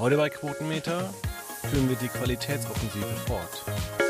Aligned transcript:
Heute 0.00 0.16
bei 0.16 0.30
Quotenmeter 0.30 1.12
führen 1.70 1.90
wir 1.90 1.96
die 1.96 2.08
Qualitätsoffensive 2.08 3.04
fort. 3.26 4.09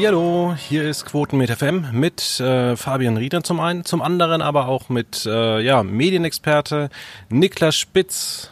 Hallihallo, 0.00 0.54
hier 0.56 0.88
ist 0.88 1.04
Quotenmeter 1.04 1.56
FM 1.56 1.88
mit 1.92 2.40
äh, 2.40 2.74
Fabian 2.74 3.18
Rieder 3.18 3.42
zum 3.42 3.60
einen, 3.60 3.84
zum 3.84 4.00
anderen 4.00 4.40
aber 4.40 4.66
auch 4.66 4.88
mit 4.88 5.26
äh, 5.26 5.60
ja, 5.60 5.82
Medienexperte 5.82 6.88
Niklas 7.28 7.76
Spitz. 7.76 8.48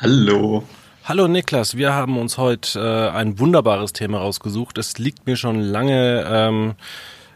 Hallo. 0.00 0.62
Hallo 1.02 1.26
Niklas, 1.26 1.76
wir 1.76 1.94
haben 1.94 2.16
uns 2.16 2.38
heute 2.38 2.78
äh, 2.78 3.10
ein 3.10 3.40
wunderbares 3.40 3.92
Thema 3.92 4.18
rausgesucht. 4.18 4.78
Es 4.78 4.98
liegt 4.98 5.26
mir 5.26 5.34
schon 5.34 5.58
lange 5.58 6.24
ähm, 6.30 6.74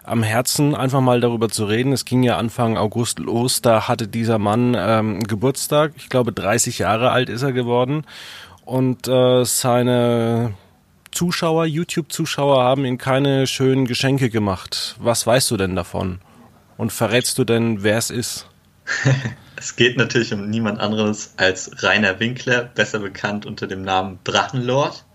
am 0.04 0.22
Herzen, 0.22 0.76
einfach 0.76 1.00
mal 1.00 1.20
darüber 1.20 1.48
zu 1.48 1.64
reden. 1.64 1.92
Es 1.92 2.04
ging 2.04 2.22
ja 2.22 2.36
Anfang 2.36 2.76
August 2.76 3.18
los, 3.18 3.60
da 3.60 3.88
hatte 3.88 4.06
dieser 4.06 4.38
Mann 4.38 4.76
ähm, 4.78 5.24
Geburtstag. 5.24 5.94
Ich 5.96 6.10
glaube, 6.10 6.30
30 6.30 6.78
Jahre 6.78 7.10
alt 7.10 7.28
ist 7.28 7.42
er 7.42 7.52
geworden. 7.52 8.04
Und 8.64 9.08
äh, 9.08 9.44
seine 9.44 10.54
Zuschauer, 11.16 11.64
YouTube-Zuschauer 11.64 12.62
haben 12.62 12.84
ihm 12.84 12.98
keine 12.98 13.46
schönen 13.46 13.86
Geschenke 13.86 14.28
gemacht. 14.28 14.96
Was 14.98 15.26
weißt 15.26 15.50
du 15.50 15.56
denn 15.56 15.74
davon? 15.74 16.18
Und 16.76 16.92
verrätst 16.92 17.38
du 17.38 17.44
denn, 17.44 17.82
wer 17.82 17.96
es 17.96 18.10
ist? 18.10 18.46
es 19.56 19.76
geht 19.76 19.96
natürlich 19.96 20.34
um 20.34 20.50
niemand 20.50 20.78
anderes 20.78 21.32
als 21.38 21.82
Rainer 21.82 22.20
Winkler, 22.20 22.64
besser 22.64 22.98
bekannt 22.98 23.46
unter 23.46 23.66
dem 23.66 23.80
Namen 23.80 24.18
Drachenlord. 24.24 25.06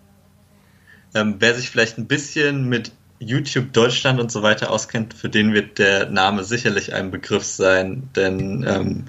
Ähm, 1.13 1.35
wer 1.37 1.53
sich 1.53 1.69
vielleicht 1.69 1.99
ein 1.99 2.07
bisschen 2.07 2.67
mit 2.67 2.91
YouTube 3.19 3.71
Deutschland 3.71 4.19
und 4.19 4.31
so 4.31 4.41
weiter 4.41 4.71
auskennt, 4.71 5.13
für 5.13 5.29
den 5.29 5.53
wird 5.53 5.77
der 5.77 6.09
Name 6.09 6.43
sicherlich 6.43 6.95
ein 6.95 7.11
Begriff 7.11 7.43
sein, 7.43 8.09
denn 8.15 8.65
ähm, 8.67 9.05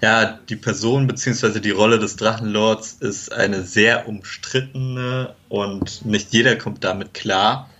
ja, 0.00 0.38
die 0.48 0.56
Person 0.56 1.06
bzw. 1.06 1.60
die 1.60 1.70
Rolle 1.70 1.98
des 1.98 2.16
Drachenlords 2.16 2.94
ist 3.00 3.32
eine 3.32 3.62
sehr 3.62 4.08
umstrittene 4.08 5.34
und 5.48 6.04
nicht 6.04 6.32
jeder 6.32 6.56
kommt 6.56 6.84
damit 6.84 7.14
klar. 7.14 7.70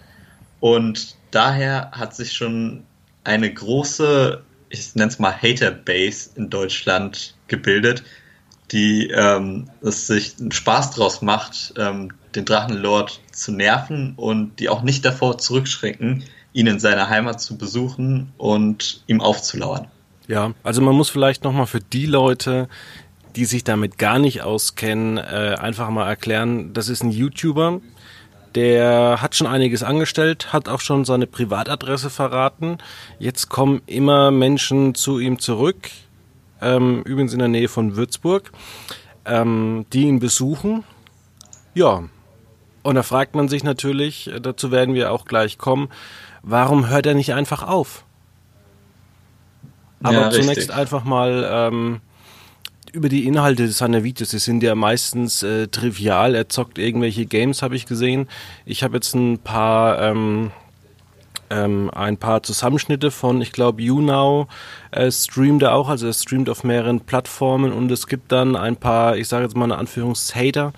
Und 0.61 1.17
daher 1.31 1.91
hat 1.92 2.14
sich 2.14 2.33
schon 2.33 2.84
eine 3.25 3.53
große, 3.53 4.42
ich 4.70 4.94
nenne 4.94 5.11
es 5.11 5.19
mal 5.19 5.34
Hater-Base 5.34 6.31
in 6.37 6.48
Deutschland 6.48 7.34
gebildet, 7.48 8.03
die 8.72 9.11
ähm, 9.11 9.70
es 9.83 10.06
sich 10.06 10.34
einen 10.41 10.53
Spaß 10.53 10.92
draus 10.92 11.22
macht, 11.22 11.75
ähm, 11.77 12.12
den 12.34 12.44
Drachenlord 12.44 13.20
zu 13.31 13.53
nerven 13.53 14.14
und 14.17 14.59
die 14.59 14.69
auch 14.69 14.83
nicht 14.83 15.05
davor 15.05 15.39
zurückschrecken, 15.39 16.25
ihn 16.53 16.67
in 16.67 16.81
seiner 16.81 17.09
Heimat 17.09 17.41
zu 17.41 17.59
besuchen 17.59 18.33
und 18.39 19.05
ihm 19.06 19.20
aufzulauern. 19.20 19.89
Ja, 20.29 20.53
also 20.63 20.83
man 20.83 20.95
muss 20.95 21.09
vielleicht 21.09 21.45
nochmal 21.45 21.67
für 21.67 21.81
die 21.81 22.07
Leute, 22.07 22.69
die 23.37 23.45
sich 23.45 23.65
damit 23.65 23.99
gar 23.99 24.19
nicht 24.19 24.43
auskennen, 24.43 25.19
äh, 25.19 25.57
einfach 25.59 25.91
mal 25.91 26.09
erklären, 26.09 26.73
das 26.73 26.89
ist 26.89 27.03
ein 27.05 27.11
YouTuber, 27.11 27.81
der 28.57 29.21
hat 29.21 29.34
schon 29.34 29.47
einiges 29.47 29.83
angestellt, 29.83 30.53
hat 30.53 30.69
auch 30.69 30.81
schon 30.81 31.05
seine 31.05 31.27
Privatadresse 31.27 32.09
verraten. 32.09 32.78
Jetzt 33.19 33.50
kommen 33.50 33.83
immer 33.84 34.31
Menschen 34.31 34.95
zu 34.95 35.19
ihm 35.19 35.39
zurück, 35.39 35.91
ähm, 36.62 37.03
übrigens 37.03 37.34
in 37.34 37.39
der 37.39 37.49
Nähe 37.49 37.69
von 37.69 37.97
Würzburg, 37.97 38.50
ähm, 39.27 39.84
die 39.93 40.05
ihn 40.05 40.21
besuchen. 40.21 40.84
Ja, 41.75 42.05
und 42.83 42.95
da 42.95 43.03
fragt 43.03 43.34
man 43.34 43.49
sich 43.49 43.62
natürlich, 43.62 44.31
dazu 44.41 44.71
werden 44.71 44.95
wir 44.95 45.12
auch 45.12 45.27
gleich 45.27 45.59
kommen, 45.59 45.91
warum 46.43 46.89
hört 46.89 47.05
er 47.05 47.15
nicht 47.15 47.34
einfach 47.34 47.62
auf? 47.62 48.06
Aber 50.03 50.21
ja, 50.21 50.31
zunächst 50.31 50.71
einfach 50.71 51.05
mal 51.05 51.49
ähm, 51.51 52.01
über 52.93 53.09
die 53.09 53.27
Inhalte 53.27 53.69
seiner 53.69 54.05
Videos. 54.05 54.31
Die 54.31 54.39
sind 54.39 54.62
ja 54.62 54.75
meistens 54.75 55.43
äh, 55.43 55.69
trivial. 55.69 56.34
Er 56.34 56.49
zockt 56.49 56.79
irgendwelche 56.79 57.27
Games, 57.27 57.62
habe 57.62 57.77
ich 57.77 57.87
gesehen. 57.87 58.29
Ich 58.65 58.83
habe 58.83 58.97
jetzt 58.97 59.15
ein 59.15 59.39
paar 59.39 60.01
ähm, 60.01 60.51
ähm, 61.51 61.91
ein 61.95 62.17
paar 62.17 62.43
Zusammenschnitte 62.43 63.11
von, 63.11 63.41
ich 63.41 63.53
glaube, 63.53 63.83
YouNow 63.83 64.49
äh, 64.91 65.11
streamt 65.11 65.62
er 65.62 65.75
auch, 65.75 65.89
also 65.89 66.06
er 66.06 66.12
streamt 66.12 66.49
auf 66.49 66.65
mehreren 66.65 67.01
Plattformen 67.01 67.73
und 67.73 67.91
es 67.91 68.06
gibt 68.06 68.33
dann 68.33 68.56
ein 68.56 68.77
paar, 68.77 69.17
ich 69.17 69.29
sage 69.29 69.45
jetzt 69.45 69.56
mal 69.56 69.65
eine 69.65 69.77
Anführungshater, 69.77 70.73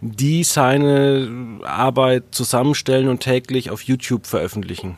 die 0.00 0.44
seine 0.44 1.60
Arbeit 1.64 2.24
zusammenstellen 2.32 3.08
und 3.08 3.20
täglich 3.20 3.70
auf 3.70 3.82
YouTube 3.82 4.26
veröffentlichen. 4.26 4.96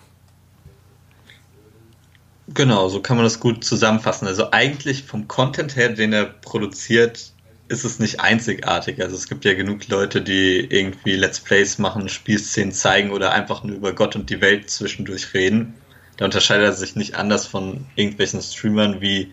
Genau, 2.55 2.89
so 2.89 3.01
kann 3.01 3.17
man 3.17 3.25
das 3.25 3.41
gut 3.41 3.65
zusammenfassen. 3.65 4.27
Also 4.27 4.51
eigentlich 4.51 5.05
vom 5.05 5.29
Content 5.29 5.77
her, 5.77 5.91
den 5.91 6.13
er 6.13 6.27
produziert, 6.27 7.33
ist 7.69 7.85
es 7.85 7.99
nicht 7.99 8.21
einzigartig. 8.21 9.01
Also 9.01 9.17
es 9.17 9.29
gibt 9.29 9.45
ja 9.45 9.55
genug 9.55 9.89
Leute, 9.89 10.21
die 10.21 10.59
irgendwie 10.59 11.15
Let's 11.15 11.41
Plays 11.41 11.79
machen, 11.79 12.09
Spielszenen 12.09 12.73
zeigen 12.73 13.11
oder 13.11 13.33
einfach 13.33 13.65
nur 13.65 13.77
über 13.77 13.95
Gott 13.95 14.17
und 14.17 14.29
die 14.29 14.41
Welt 14.41 14.71
zwischendurch 14.71 15.33
reden. 15.33 15.75
Da 16.19 16.27
unterscheidet 16.27 16.67
er 16.67 16.73
sich 16.73 16.95
nicht 16.95 17.15
anders 17.15 17.47
von 17.47 17.87
irgendwelchen 17.95 18.43
Streamern 18.43 19.01
wie 19.01 19.33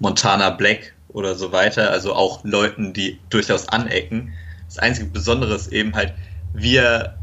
Montana 0.00 0.50
Black 0.50 0.94
oder 1.08 1.36
so 1.36 1.52
weiter. 1.52 1.90
Also 1.90 2.14
auch 2.14 2.42
Leuten, 2.42 2.92
die 2.92 3.20
durchaus 3.30 3.68
anecken. 3.68 4.32
Das 4.66 4.78
einzige 4.78 5.08
Besondere 5.08 5.54
ist 5.54 5.68
eben 5.68 5.94
halt, 5.94 6.14
wie 6.52 6.76
er 6.76 7.16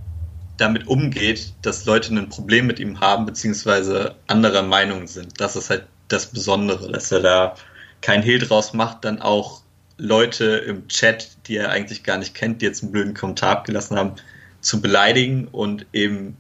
damit 0.58 0.88
umgeht, 0.88 1.54
dass 1.62 1.86
Leute 1.86 2.14
ein 2.14 2.30
Problem 2.30 2.68
mit 2.68 2.80
ihm 2.80 3.00
haben, 3.00 3.26
beziehungsweise 3.26 4.16
anderer 4.28 4.62
Meinung 4.64 5.08
sind. 5.08 5.40
Das 5.40 5.56
ist 5.56 5.70
halt 5.70 5.88
das 6.08 6.28
Besondere, 6.28 6.92
dass 6.92 7.12
er 7.12 7.22
da 7.22 7.56
kein 8.02 8.22
Hehl 8.22 8.40
draus 8.40 8.74
macht, 8.74 9.06
dann 9.06 9.22
auch 9.22 9.62
Leute 9.98 10.46
im 10.46 10.88
Chat, 10.88 11.30
die 11.48 11.58
er 11.58 11.70
eigentlich 11.70 12.04
gar 12.04 12.18
nicht 12.18 12.34
kennt, 12.34 12.62
die 12.62 12.66
jetzt 12.66 12.84
einen 12.84 12.92
blöden 12.92 13.14
Kommentar 13.14 13.52
abgelassen 13.52 13.98
haben, 13.98 14.14
zu 14.62 14.82
beleidigen 14.82 15.48
und 15.48 15.86
eben 15.94 16.38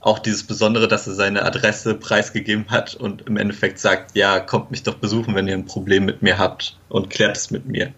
auch 0.00 0.18
dieses 0.18 0.44
Besondere, 0.44 0.86
dass 0.86 1.06
er 1.06 1.14
seine 1.14 1.44
Adresse 1.44 1.94
preisgegeben 1.94 2.66
hat 2.68 2.94
und 2.94 3.22
im 3.22 3.36
Endeffekt 3.36 3.78
sagt, 3.80 4.16
ja, 4.16 4.38
kommt 4.38 4.70
mich 4.70 4.84
doch 4.84 4.94
besuchen, 4.94 5.34
wenn 5.34 5.48
ihr 5.48 5.54
ein 5.54 5.66
Problem 5.66 6.04
mit 6.04 6.22
mir 6.22 6.38
habt 6.38 6.78
und 6.88 7.10
klärt 7.10 7.36
es 7.36 7.50
mit 7.50 7.66
mir. 7.66 7.92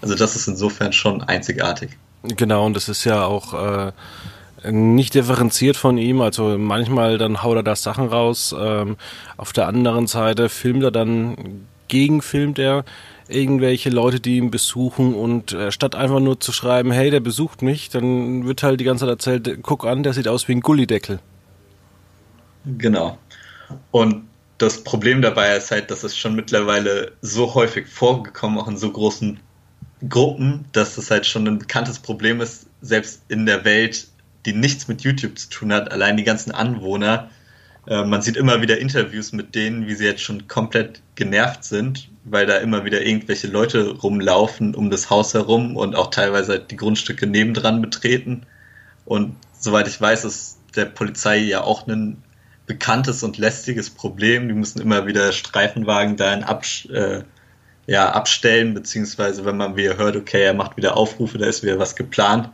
Also 0.00 0.14
das 0.16 0.34
ist 0.34 0.48
insofern 0.48 0.92
schon 0.92 1.22
einzigartig. 1.22 1.90
Genau, 2.22 2.66
und 2.66 2.74
das 2.74 2.88
ist 2.88 3.04
ja 3.04 3.24
auch 3.24 3.54
äh, 3.54 3.92
nicht 4.70 5.14
differenziert 5.14 5.76
von 5.76 5.98
ihm. 5.98 6.20
Also 6.20 6.58
manchmal 6.58 7.18
dann 7.18 7.42
haut 7.42 7.56
er 7.56 7.62
da 7.62 7.76
Sachen 7.76 8.08
raus. 8.08 8.54
Ähm, 8.58 8.96
auf 9.36 9.52
der 9.52 9.68
anderen 9.68 10.06
Seite 10.06 10.48
filmt 10.48 10.82
er 10.82 10.90
dann, 10.90 11.66
gegenfilmt 11.88 12.58
er 12.58 12.84
irgendwelche 13.28 13.90
Leute, 13.90 14.20
die 14.20 14.36
ihn 14.36 14.50
besuchen 14.50 15.14
und 15.14 15.52
äh, 15.52 15.72
statt 15.72 15.94
einfach 15.94 16.20
nur 16.20 16.40
zu 16.40 16.52
schreiben, 16.52 16.90
hey, 16.90 17.10
der 17.10 17.20
besucht 17.20 17.62
mich, 17.62 17.88
dann 17.88 18.46
wird 18.46 18.62
halt 18.62 18.80
die 18.80 18.84
ganze 18.84 19.06
Zeit 19.06 19.10
erzählt, 19.10 19.58
guck 19.62 19.86
an, 19.86 20.02
der 20.02 20.12
sieht 20.12 20.28
aus 20.28 20.46
wie 20.48 20.52
ein 20.52 20.60
Gullideckel. 20.60 21.20
Genau. 22.66 23.18
Und 23.90 24.24
das 24.58 24.84
Problem 24.84 25.22
dabei 25.22 25.56
ist 25.56 25.70
halt, 25.70 25.90
dass 25.90 26.04
es 26.04 26.16
schon 26.16 26.34
mittlerweile 26.34 27.12
so 27.22 27.54
häufig 27.54 27.86
vorgekommen, 27.86 28.58
auch 28.58 28.68
in 28.68 28.76
so 28.76 28.90
großen 28.90 29.40
Gruppen, 30.08 30.66
dass 30.72 30.98
es 30.98 31.10
halt 31.10 31.26
schon 31.26 31.46
ein 31.46 31.58
bekanntes 31.58 31.98
Problem 31.98 32.40
ist, 32.40 32.66
selbst 32.82 33.22
in 33.28 33.46
der 33.46 33.64
Welt 33.64 34.08
die 34.46 34.52
nichts 34.52 34.88
mit 34.88 35.02
YouTube 35.02 35.38
zu 35.38 35.48
tun 35.48 35.72
hat, 35.72 35.92
allein 35.92 36.16
die 36.16 36.24
ganzen 36.24 36.52
Anwohner. 36.52 37.30
Äh, 37.86 38.04
man 38.04 38.22
sieht 38.22 38.36
immer 38.36 38.62
wieder 38.62 38.78
Interviews 38.78 39.32
mit 39.32 39.54
denen, 39.54 39.86
wie 39.86 39.94
sie 39.94 40.04
jetzt 40.04 40.22
schon 40.22 40.48
komplett 40.48 41.00
genervt 41.14 41.64
sind, 41.64 42.08
weil 42.24 42.46
da 42.46 42.56
immer 42.56 42.84
wieder 42.84 43.04
irgendwelche 43.04 43.46
Leute 43.46 43.90
rumlaufen 43.90 44.74
um 44.74 44.90
das 44.90 45.10
Haus 45.10 45.34
herum 45.34 45.76
und 45.76 45.94
auch 45.94 46.10
teilweise 46.10 46.58
die 46.58 46.76
Grundstücke 46.76 47.26
nebendran 47.26 47.82
betreten. 47.82 48.42
Und 49.04 49.36
soweit 49.58 49.88
ich 49.88 50.00
weiß, 50.00 50.24
ist 50.24 50.58
der 50.76 50.86
Polizei 50.86 51.38
ja 51.38 51.62
auch 51.62 51.86
ein 51.86 52.22
bekanntes 52.66 53.22
und 53.22 53.38
lästiges 53.38 53.90
Problem. 53.90 54.48
Die 54.48 54.54
müssen 54.54 54.80
immer 54.80 55.06
wieder 55.06 55.32
Streifenwagen 55.32 56.16
dahin 56.16 56.42
absch 56.44 56.86
äh, 56.86 57.22
ja, 57.86 58.10
abstellen, 58.10 58.74
beziehungsweise 58.74 59.44
wenn 59.44 59.56
man 59.56 59.76
wieder 59.76 59.98
hört, 59.98 60.16
okay, 60.16 60.42
er 60.42 60.54
macht 60.54 60.76
wieder 60.76 60.96
Aufrufe, 60.96 61.38
da 61.38 61.46
ist 61.46 61.62
wieder 61.62 61.78
was 61.78 61.96
geplant, 61.96 62.50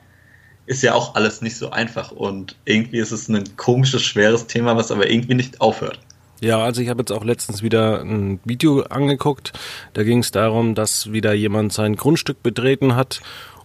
ist 0.67 0.83
ja 0.83 0.95
auch 0.95 1.15
alles 1.15 1.43
nicht 1.43 1.57
so 1.57 1.71
einfach 1.71 2.13
und 2.13 2.57
irgendwie 2.65 2.99
ist 2.99 3.13
es 3.13 3.29
ein 3.29 3.57
komisches, 3.57 4.03
schweres 4.03 4.47
Thema, 4.47 4.77
was 4.77 4.91
aber 4.91 5.11
irgendwie 5.11 5.35
nicht 5.35 5.61
aufhört. 5.61 5.99
Ja, 6.41 6.59
also 6.59 6.81
ich 6.81 6.89
habe 6.89 7.01
jetzt 7.01 7.13
auch 7.13 7.25
letztens 7.25 7.63
wieder 7.63 8.01
ein 8.01 8.41
Video 8.45 8.83
angeguckt. 8.83 9.53
Da 9.93 10.05
ging 10.05 10.21
es 10.21 10.31
darum, 10.31 10.75
dass 10.75 11.13
wieder 11.13 11.35
jemand 11.35 11.73
sein 11.73 11.97
Grundstück 11.97 12.43
betreten 12.43 12.97
hat. 12.97 13.21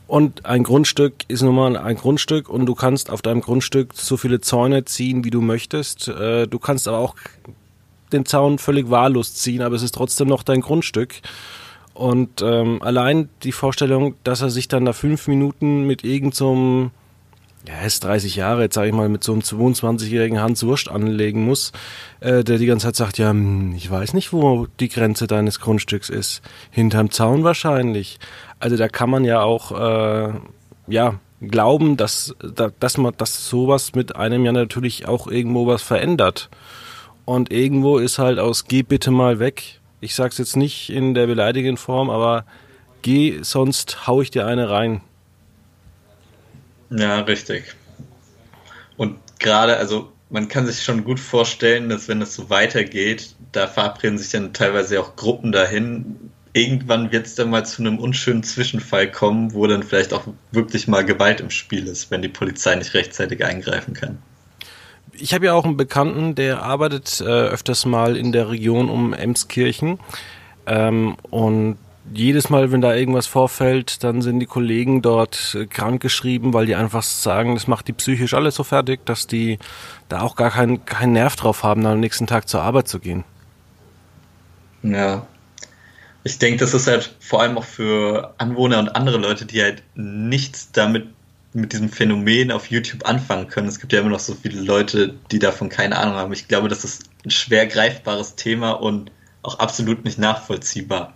Und 0.07 0.45
ein 0.45 0.63
Grundstück 0.63 1.23
ist 1.29 1.41
nun 1.41 1.55
mal 1.55 1.77
ein 1.77 1.95
Grundstück 1.95 2.49
und 2.49 2.65
du 2.65 2.75
kannst 2.75 3.09
auf 3.09 3.21
deinem 3.21 3.41
Grundstück 3.41 3.93
so 3.95 4.17
viele 4.17 4.41
Zäune 4.41 4.85
ziehen, 4.85 5.23
wie 5.23 5.31
du 5.31 5.41
möchtest. 5.41 6.09
Äh, 6.09 6.47
du 6.47 6.59
kannst 6.59 6.87
aber 6.87 6.99
auch 6.99 7.15
den 8.11 8.25
Zaun 8.25 8.59
völlig 8.59 8.89
wahllos 8.89 9.33
ziehen, 9.35 9.61
aber 9.61 9.75
es 9.75 9.81
ist 9.81 9.95
trotzdem 9.95 10.27
noch 10.27 10.43
dein 10.43 10.61
Grundstück. 10.61 11.21
Und 11.95 12.41
ähm, 12.41 12.81
allein 12.81 13.29
die 13.43 13.53
Vorstellung, 13.53 14.15
dass 14.25 14.41
er 14.41 14.49
sich 14.49 14.67
dann 14.67 14.83
da 14.83 14.91
fünf 14.91 15.29
Minuten 15.29 15.87
mit 15.87 16.03
irgendeinem, 16.03 16.91
so 17.63 17.71
ja, 17.71 17.75
er 17.75 17.87
ist 17.87 18.03
30 18.03 18.35
Jahre, 18.35 18.63
jetzt 18.63 18.75
sage 18.75 18.89
ich 18.89 18.93
mal, 18.93 19.07
mit 19.07 19.23
so 19.23 19.31
einem 19.31 19.41
22-jährigen 19.41 20.41
Hans 20.41 20.63
Wurst 20.65 20.91
anlegen 20.91 21.45
muss, 21.45 21.71
äh, 22.19 22.43
der 22.43 22.57
die 22.57 22.65
ganze 22.65 22.87
Zeit 22.87 22.97
sagt, 22.97 23.17
ja, 23.17 23.29
hm, 23.29 23.73
ich 23.77 23.89
weiß 23.89 24.13
nicht, 24.13 24.33
wo 24.33 24.67
die 24.81 24.89
Grenze 24.89 25.25
deines 25.25 25.61
Grundstücks 25.61 26.09
ist. 26.09 26.41
Hinterm 26.69 27.11
Zaun 27.11 27.45
wahrscheinlich. 27.45 28.19
Also 28.59 28.75
da 28.75 28.89
kann 28.89 29.09
man 29.09 29.23
ja 29.23 29.41
auch, 29.41 29.71
äh, 29.71 30.33
ja, 30.87 31.15
glauben, 31.39 31.95
dass, 31.95 32.35
dass 32.79 32.97
man, 32.97 33.13
dass 33.17 33.47
sowas 33.47 33.95
mit 33.95 34.17
einem 34.17 34.43
ja 34.43 34.51
natürlich 34.51 35.07
auch 35.07 35.27
irgendwo 35.27 35.65
was 35.65 35.81
verändert. 35.81 36.49
Und 37.23 37.53
irgendwo 37.53 37.99
ist 37.99 38.19
halt 38.19 38.37
aus 38.37 38.65
geh 38.65 38.83
bitte 38.83 39.11
mal 39.11 39.39
weg 39.39 39.79
ich 40.05 40.13
sag's 40.13 40.37
jetzt 40.37 40.55
nicht 40.55 40.89
in 40.89 41.15
der 41.15 41.25
beleidigenden 41.25 41.77
Form, 41.77 42.11
aber 42.11 42.45
geh, 43.01 43.39
sonst 43.41 44.05
hau 44.05 44.21
ich 44.21 44.29
dir 44.29 44.45
eine 44.45 44.69
rein. 44.69 45.01
Ja, 46.91 47.21
richtig. 47.21 47.75
Und 48.97 49.17
gerade, 49.39 49.77
also 49.77 50.11
man 50.29 50.47
kann 50.47 50.67
sich 50.67 50.83
schon 50.83 51.03
gut 51.03 51.19
vorstellen, 51.19 51.89
dass 51.89 52.07
wenn 52.07 52.21
es 52.21 52.35
so 52.35 52.49
weitergeht, 52.51 53.35
da 53.51 53.67
verabreden 53.67 54.19
sich 54.19 54.29
dann 54.29 54.53
teilweise 54.53 54.99
auch 54.99 55.15
Gruppen 55.15 55.51
dahin. 55.51 56.31
Irgendwann 56.53 57.11
wird 57.11 57.25
es 57.25 57.35
dann 57.35 57.49
mal 57.49 57.65
zu 57.65 57.81
einem 57.81 57.97
unschönen 57.97 58.43
Zwischenfall 58.43 59.11
kommen, 59.11 59.53
wo 59.53 59.65
dann 59.65 59.83
vielleicht 59.83 60.13
auch 60.13 60.27
wirklich 60.51 60.87
mal 60.87 61.03
Gewalt 61.03 61.41
im 61.41 61.49
Spiel 61.49 61.87
ist, 61.87 62.11
wenn 62.11 62.21
die 62.21 62.29
Polizei 62.29 62.75
nicht 62.75 62.93
rechtzeitig 62.93 63.43
eingreifen 63.43 63.95
kann 63.95 64.19
ich 65.17 65.33
habe 65.33 65.45
ja 65.45 65.53
auch 65.53 65.65
einen 65.65 65.77
Bekannten, 65.77 66.35
der 66.35 66.63
arbeitet 66.63 67.21
äh, 67.21 67.25
öfters 67.25 67.85
mal 67.85 68.15
in 68.17 68.31
der 68.31 68.49
Region 68.49 68.89
um 68.89 69.13
Emskirchen. 69.13 69.99
Ähm, 70.65 71.17
und 71.29 71.77
jedes 72.13 72.49
Mal, 72.49 72.71
wenn 72.71 72.81
da 72.81 72.93
irgendwas 72.93 73.27
vorfällt, 73.27 74.03
dann 74.03 74.21
sind 74.21 74.39
die 74.39 74.45
Kollegen 74.45 75.01
dort 75.01 75.55
äh, 75.59 75.65
krankgeschrieben, 75.65 76.53
weil 76.53 76.65
die 76.65 76.75
einfach 76.75 77.03
sagen, 77.03 77.55
das 77.55 77.67
macht 77.67 77.87
die 77.87 77.93
psychisch 77.93 78.33
alles 78.33 78.55
so 78.55 78.63
fertig, 78.63 79.05
dass 79.05 79.27
die 79.27 79.57
da 80.09 80.21
auch 80.21 80.35
gar 80.35 80.51
keinen 80.51 80.85
kein 80.85 81.13
Nerv 81.13 81.35
drauf 81.35 81.63
haben, 81.63 81.85
am 81.85 81.99
nächsten 81.99 82.27
Tag 82.27 82.47
zur 82.47 82.61
Arbeit 82.61 82.87
zu 82.87 82.99
gehen. 82.99 83.23
Ja. 84.83 85.25
Ich 86.23 86.39
denke, 86.39 86.57
das 86.57 86.73
ist 86.73 86.87
halt 86.87 87.15
vor 87.19 87.41
allem 87.41 87.57
auch 87.57 87.63
für 87.63 88.33
Anwohner 88.39 88.79
und 88.79 88.95
andere 88.95 89.17
Leute, 89.17 89.45
die 89.45 89.61
halt 89.61 89.83
nichts 89.93 90.71
damit 90.71 91.14
mit 91.55 91.73
diesem 91.73 91.89
Phänomen 91.89 92.51
auf 92.51 92.69
YouTube 92.69 93.05
anfangen 93.07 93.47
können. 93.47 93.67
Es 93.67 93.79
gibt 93.79 93.93
ja 93.93 94.01
immer 94.01 94.09
noch 94.09 94.19
so 94.19 94.35
viele 94.35 94.61
Leute, 94.61 95.15
die 95.31 95.39
davon 95.39 95.69
keine 95.69 95.97
Ahnung 95.97 96.15
haben. 96.15 96.33
Ich 96.33 96.47
glaube, 96.47 96.67
das 96.67 96.83
ist 96.83 97.03
ein 97.25 97.31
schwer 97.31 97.65
greifbares 97.67 98.35
Thema 98.35 98.71
und 98.71 99.11
auch 99.41 99.59
absolut 99.59 100.03
nicht 100.05 100.17
nachvollziehbar. 100.17 101.13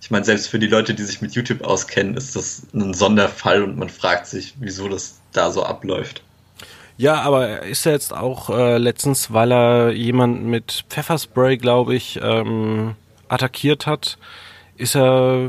Ich 0.00 0.10
meine, 0.10 0.24
selbst 0.24 0.48
für 0.48 0.58
die 0.58 0.66
Leute, 0.66 0.94
die 0.94 1.02
sich 1.02 1.20
mit 1.20 1.32
YouTube 1.32 1.62
auskennen, 1.62 2.16
ist 2.16 2.34
das 2.34 2.62
ein 2.74 2.94
Sonderfall 2.94 3.62
und 3.62 3.76
man 3.76 3.90
fragt 3.90 4.26
sich, 4.26 4.54
wieso 4.58 4.88
das 4.88 5.20
da 5.32 5.50
so 5.50 5.62
abläuft. 5.62 6.22
Ja, 6.96 7.20
aber 7.22 7.48
er 7.48 7.62
ist 7.62 7.84
ja 7.84 7.92
jetzt 7.92 8.12
auch 8.12 8.50
äh, 8.50 8.78
letztens, 8.78 9.32
weil 9.32 9.52
er 9.52 9.90
jemanden 9.92 10.50
mit 10.50 10.84
Pfefferspray, 10.88 11.56
glaube 11.56 11.94
ich, 11.94 12.18
ähm, 12.22 12.94
attackiert 13.28 13.86
hat, 13.86 14.18
ist 14.76 14.96
er 14.96 15.48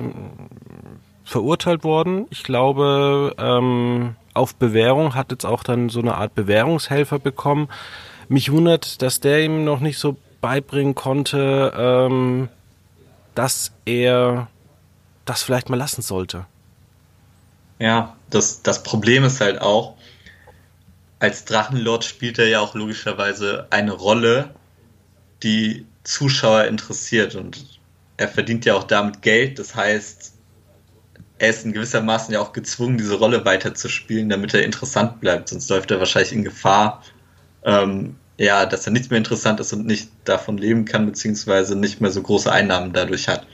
verurteilt 1.31 1.83
worden. 1.83 2.27
Ich 2.29 2.43
glaube, 2.43 3.33
ähm, 3.37 4.15
auf 4.33 4.55
Bewährung, 4.55 5.15
hat 5.15 5.31
jetzt 5.31 5.45
auch 5.45 5.63
dann 5.63 5.89
so 5.89 5.99
eine 5.99 6.15
Art 6.15 6.35
Bewährungshelfer 6.35 7.19
bekommen. 7.19 7.69
Mich 8.27 8.51
wundert, 8.51 9.01
dass 9.01 9.19
der 9.21 9.43
ihm 9.43 9.63
noch 9.63 9.79
nicht 9.79 9.97
so 9.97 10.17
beibringen 10.41 10.93
konnte, 10.93 11.73
ähm, 11.75 12.49
dass 13.33 13.71
er 13.85 14.47
das 15.25 15.43
vielleicht 15.43 15.69
mal 15.69 15.77
lassen 15.77 16.01
sollte. 16.01 16.45
Ja, 17.79 18.15
das, 18.29 18.61
das 18.61 18.83
Problem 18.83 19.23
ist 19.23 19.39
halt 19.41 19.61
auch, 19.61 19.95
als 21.19 21.45
Drachenlord 21.45 22.03
spielt 22.03 22.39
er 22.39 22.47
ja 22.47 22.59
auch 22.59 22.75
logischerweise 22.75 23.67
eine 23.69 23.93
Rolle, 23.93 24.49
die 25.43 25.85
Zuschauer 26.03 26.65
interessiert 26.65 27.35
und 27.35 27.79
er 28.17 28.27
verdient 28.27 28.65
ja 28.65 28.75
auch 28.75 28.83
damit 28.83 29.21
Geld. 29.21 29.59
Das 29.59 29.75
heißt, 29.75 30.30
er 31.41 31.49
ist 31.49 31.65
in 31.65 31.73
gewissermaßen 31.73 32.35
ja 32.35 32.39
auch 32.39 32.53
gezwungen, 32.53 32.99
diese 32.99 33.15
Rolle 33.15 33.43
weiterzuspielen, 33.45 34.29
damit 34.29 34.53
er 34.53 34.63
interessant 34.63 35.19
bleibt. 35.21 35.49
Sonst 35.49 35.67
läuft 35.71 35.89
er 35.89 35.97
wahrscheinlich 35.97 36.33
in 36.33 36.43
Gefahr, 36.43 37.01
ähm, 37.63 38.15
ja, 38.37 38.67
dass 38.67 38.85
er 38.85 38.93
nicht 38.93 39.09
mehr 39.09 39.17
interessant 39.17 39.59
ist 39.59 39.73
und 39.73 39.87
nicht 39.87 40.11
davon 40.23 40.59
leben 40.59 40.85
kann, 40.85 41.07
beziehungsweise 41.07 41.75
nicht 41.75 41.99
mehr 41.99 42.11
so 42.11 42.21
große 42.21 42.51
Einnahmen 42.51 42.93
dadurch 42.93 43.27
hat. 43.27 43.47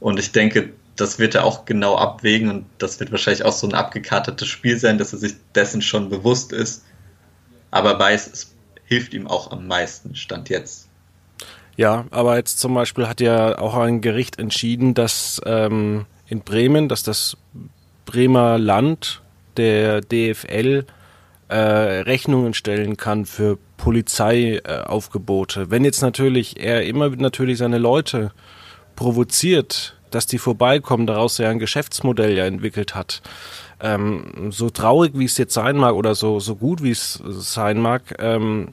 Und 0.00 0.18
ich 0.18 0.32
denke, 0.32 0.74
das 0.96 1.18
wird 1.18 1.34
er 1.34 1.46
auch 1.46 1.64
genau 1.64 1.96
abwägen 1.96 2.50
und 2.50 2.66
das 2.76 3.00
wird 3.00 3.10
wahrscheinlich 3.10 3.46
auch 3.46 3.54
so 3.54 3.66
ein 3.66 3.74
abgekartetes 3.74 4.46
Spiel 4.46 4.78
sein, 4.78 4.98
dass 4.98 5.14
er 5.14 5.18
sich 5.18 5.32
dessen 5.54 5.80
schon 5.80 6.10
bewusst 6.10 6.52
ist, 6.52 6.84
aber 7.70 7.98
weiß, 7.98 8.30
es 8.34 8.54
hilft 8.84 9.14
ihm 9.14 9.26
auch 9.28 9.50
am 9.50 9.66
meisten, 9.66 10.14
Stand 10.14 10.50
jetzt. 10.50 10.90
Ja, 11.76 12.04
aber 12.10 12.36
jetzt 12.36 12.60
zum 12.60 12.74
Beispiel 12.74 13.08
hat 13.08 13.22
ja 13.22 13.58
auch 13.58 13.76
ein 13.76 14.02
Gericht 14.02 14.38
entschieden, 14.38 14.92
dass 14.92 15.40
ähm, 15.46 16.04
in 16.28 16.40
Bremen, 16.40 16.88
dass 16.88 17.02
das 17.02 17.36
Bremer 18.06 18.58
Land 18.58 19.22
der 19.56 20.00
DFL 20.00 20.84
äh, 21.48 21.56
Rechnungen 21.56 22.54
stellen 22.54 22.96
kann 22.96 23.26
für 23.26 23.58
Polizeiaufgebote. 23.76 25.62
Äh, 25.62 25.70
Wenn 25.70 25.84
jetzt 25.84 26.02
natürlich 26.02 26.60
er 26.60 26.84
immer 26.84 27.10
natürlich 27.10 27.58
seine 27.58 27.78
Leute 27.78 28.32
provoziert, 28.96 29.96
dass 30.10 30.26
die 30.26 30.38
vorbeikommen, 30.38 31.06
daraus 31.06 31.38
ja 31.38 31.50
ein 31.50 31.58
Geschäftsmodell 31.58 32.36
ja 32.36 32.44
entwickelt 32.46 32.94
hat. 32.94 33.20
Ähm, 33.80 34.50
so 34.50 34.70
traurig 34.70 35.12
wie 35.14 35.24
es 35.24 35.36
jetzt 35.38 35.54
sein 35.54 35.76
mag 35.76 35.94
oder 35.94 36.14
so, 36.14 36.40
so 36.40 36.56
gut 36.56 36.82
wie 36.82 36.92
es 36.92 37.20
sein 37.24 37.80
mag, 37.80 38.14
ähm, 38.18 38.68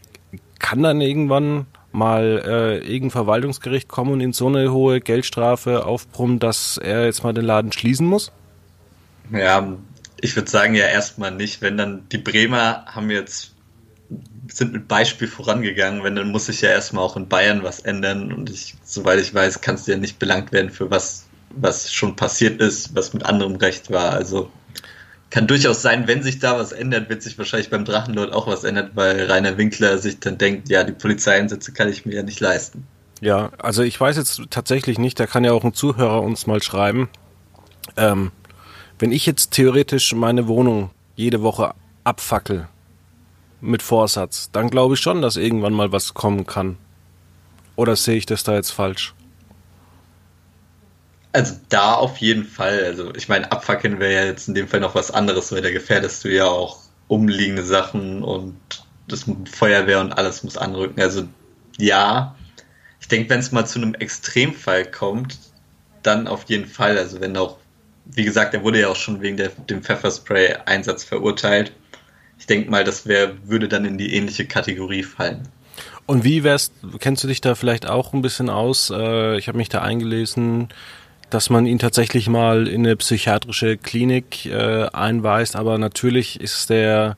kann 0.59 0.83
dann 0.83 1.01
irgendwann 1.01 1.65
mal 1.91 2.41
äh, 2.45 2.77
irgendein 2.77 3.11
Verwaltungsgericht 3.11 3.87
kommen 3.87 4.13
und 4.13 4.21
in 4.21 4.33
so 4.33 4.47
eine 4.47 4.71
hohe 4.71 5.01
Geldstrafe 5.01 5.85
aufbrummen, 5.85 6.39
dass 6.39 6.77
er 6.77 7.05
jetzt 7.05 7.23
mal 7.23 7.33
den 7.33 7.45
Laden 7.45 7.71
schließen 7.71 8.07
muss? 8.07 8.31
Ja, 9.31 9.77
ich 10.19 10.35
würde 10.35 10.49
sagen 10.49 10.75
ja 10.75 10.85
erstmal 10.85 11.31
nicht. 11.31 11.61
Wenn 11.61 11.77
dann 11.77 12.07
die 12.09 12.17
Bremer 12.17 12.85
haben 12.85 13.09
jetzt 13.09 13.51
sind 14.47 14.73
mit 14.73 14.87
Beispiel 14.87 15.27
vorangegangen, 15.27 16.03
wenn 16.03 16.15
dann 16.15 16.31
muss 16.31 16.47
sich 16.47 16.61
ja 16.61 16.69
erstmal 16.69 17.03
auch 17.03 17.15
in 17.15 17.27
Bayern 17.27 17.63
was 17.63 17.79
ändern 17.79 18.33
und 18.33 18.49
ich, 18.49 18.75
soweit 18.83 19.19
ich 19.19 19.33
weiß, 19.33 19.61
kannst 19.61 19.87
du 19.87 19.91
ja 19.91 19.97
nicht 19.97 20.19
belangt 20.19 20.51
werden 20.51 20.69
für 20.69 20.91
was, 20.91 21.27
was 21.49 21.93
schon 21.93 22.15
passiert 22.15 22.61
ist, 22.61 22.93
was 22.95 23.13
mit 23.13 23.25
anderem 23.25 23.55
Recht 23.55 23.91
war. 23.91 24.11
Also 24.11 24.51
kann 25.31 25.47
durchaus 25.47 25.81
sein, 25.81 26.07
wenn 26.07 26.21
sich 26.21 26.39
da 26.39 26.59
was 26.59 26.73
ändert, 26.73 27.09
wird 27.09 27.23
sich 27.23 27.37
wahrscheinlich 27.37 27.69
beim 27.69 27.85
Drachenlord 27.85 28.33
auch 28.33 28.47
was 28.47 28.65
ändern, 28.65 28.91
weil 28.93 29.31
Rainer 29.31 29.57
Winkler 29.57 29.97
sich 29.97 30.19
dann 30.19 30.37
denkt, 30.37 30.69
ja, 30.69 30.83
die 30.83 30.91
Polizeieinsätze 30.91 31.71
kann 31.71 31.89
ich 31.89 32.05
mir 32.05 32.15
ja 32.15 32.23
nicht 32.23 32.41
leisten. 32.41 32.85
Ja, 33.21 33.51
also 33.57 33.81
ich 33.81 33.99
weiß 33.99 34.17
jetzt 34.17 34.41
tatsächlich 34.49 34.99
nicht, 34.99 35.19
da 35.19 35.27
kann 35.27 35.45
ja 35.45 35.53
auch 35.53 35.63
ein 35.63 35.73
Zuhörer 35.73 36.21
uns 36.21 36.47
mal 36.47 36.61
schreiben. 36.61 37.09
Ähm, 37.95 38.31
wenn 38.99 39.13
ich 39.13 39.25
jetzt 39.25 39.51
theoretisch 39.51 40.13
meine 40.13 40.47
Wohnung 40.47 40.91
jede 41.15 41.41
Woche 41.41 41.73
abfackel 42.03 42.67
mit 43.61 43.81
Vorsatz, 43.81 44.49
dann 44.51 44.69
glaube 44.69 44.95
ich 44.95 44.99
schon, 44.99 45.21
dass 45.21 45.37
irgendwann 45.37 45.73
mal 45.73 45.93
was 45.93 46.13
kommen 46.13 46.45
kann. 46.45 46.77
Oder 47.77 47.95
sehe 47.95 48.17
ich 48.17 48.25
das 48.25 48.43
da 48.43 48.55
jetzt 48.55 48.71
falsch? 48.71 49.13
Also 51.33 51.55
da 51.69 51.93
auf 51.93 52.17
jeden 52.17 52.45
Fall. 52.45 52.83
Also 52.83 53.13
ich 53.15 53.29
meine, 53.29 53.51
abfackeln 53.51 53.99
wäre 53.99 54.13
ja 54.13 54.25
jetzt 54.25 54.47
in 54.47 54.53
dem 54.53 54.67
Fall 54.67 54.81
noch 54.81 54.95
was 54.95 55.11
anderes, 55.11 55.51
weil 55.51 55.61
da 55.61 55.71
gefährdest 55.71 56.23
du 56.23 56.29
ja 56.29 56.45
auch 56.45 56.79
umliegende 57.07 57.63
Sachen 57.63 58.23
und 58.23 58.57
das 59.07 59.25
Feuerwehr 59.51 59.99
und 59.99 60.13
alles 60.13 60.43
muss 60.43 60.57
anrücken. 60.57 61.01
Also 61.01 61.23
ja, 61.77 62.35
ich 62.99 63.07
denke, 63.07 63.29
wenn 63.29 63.39
es 63.39 63.51
mal 63.51 63.65
zu 63.65 63.79
einem 63.79 63.93
Extremfall 63.95 64.85
kommt, 64.85 65.37
dann 66.03 66.27
auf 66.27 66.45
jeden 66.45 66.67
Fall. 66.67 66.97
Also 66.97 67.21
wenn 67.21 67.35
auch, 67.37 67.57
wie 68.05 68.23
gesagt, 68.23 68.53
er 68.53 68.63
wurde 68.63 68.81
ja 68.81 68.89
auch 68.89 68.95
schon 68.95 69.21
wegen 69.21 69.37
der, 69.37 69.49
dem 69.49 69.83
Pfefferspray-Einsatz 69.83 71.03
verurteilt. 71.03 71.73
Ich 72.39 72.47
denke 72.47 72.69
mal, 72.69 72.83
das 72.83 73.05
wär, 73.05 73.47
würde 73.47 73.67
dann 73.67 73.85
in 73.85 73.97
die 73.97 74.15
ähnliche 74.15 74.45
Kategorie 74.47 75.03
fallen. 75.03 75.47
Und 76.05 76.23
wie 76.23 76.43
wärst, 76.43 76.73
kennst 76.99 77.23
du 77.23 77.27
dich 77.27 77.41
da 77.41 77.55
vielleicht 77.55 77.87
auch 77.87 78.13
ein 78.13 78.21
bisschen 78.21 78.49
aus? 78.49 78.89
Äh, 78.89 79.37
ich 79.37 79.47
habe 79.47 79.57
mich 79.57 79.69
da 79.69 79.81
eingelesen 79.81 80.69
dass 81.33 81.49
man 81.49 81.65
ihn 81.65 81.79
tatsächlich 81.79 82.29
mal 82.29 82.67
in 82.67 82.85
eine 82.85 82.95
psychiatrische 82.95 83.77
Klinik 83.77 84.45
äh, 84.45 84.87
einweist, 84.93 85.55
aber 85.55 85.77
natürlich 85.77 86.39
ist 86.39 86.69
der 86.69 87.17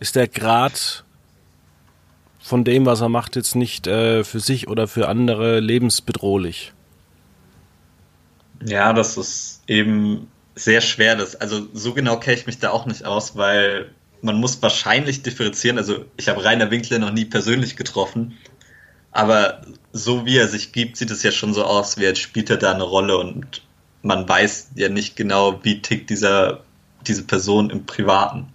ist 0.00 0.16
der 0.16 0.28
Grad 0.28 1.04
von 2.38 2.64
dem, 2.64 2.86
was 2.86 3.00
er 3.00 3.08
macht, 3.08 3.36
jetzt 3.36 3.56
nicht 3.56 3.86
äh, 3.86 4.24
für 4.24 4.40
sich 4.40 4.68
oder 4.68 4.88
für 4.88 5.08
andere 5.08 5.60
lebensbedrohlich. 5.60 6.72
Ja, 8.64 8.92
das 8.92 9.16
ist 9.16 9.62
eben 9.66 10.28
sehr 10.54 10.80
schwer. 10.80 11.16
Das, 11.16 11.36
also 11.36 11.66
so 11.72 11.94
genau 11.94 12.18
kenne 12.18 12.36
ich 12.36 12.46
mich 12.46 12.58
da 12.58 12.70
auch 12.70 12.86
nicht 12.86 13.04
aus, 13.04 13.36
weil 13.36 13.90
man 14.22 14.36
muss 14.36 14.62
wahrscheinlich 14.62 15.22
differenzieren. 15.22 15.78
Also 15.78 16.04
ich 16.16 16.28
habe 16.28 16.44
Rainer 16.44 16.70
Winkler 16.70 16.98
noch 16.98 17.12
nie 17.12 17.24
persönlich 17.24 17.76
getroffen, 17.76 18.38
aber 19.12 19.62
so 19.92 20.26
wie 20.26 20.36
er 20.36 20.48
sich 20.48 20.72
gibt, 20.72 20.96
sieht 20.96 21.10
es 21.10 21.22
ja 21.22 21.30
schon 21.30 21.54
so 21.54 21.64
aus, 21.64 21.98
wie 21.98 22.02
jetzt 22.02 22.20
spielt 22.20 22.50
er 22.50 22.56
da 22.56 22.72
eine 22.72 22.84
Rolle 22.84 23.16
und 23.16 23.62
man 24.02 24.28
weiß 24.28 24.70
ja 24.76 24.88
nicht 24.88 25.16
genau, 25.16 25.60
wie 25.64 25.82
tickt 25.82 26.10
dieser, 26.10 26.60
diese 27.06 27.24
Person 27.24 27.70
im 27.70 27.84
Privaten. 27.86 28.52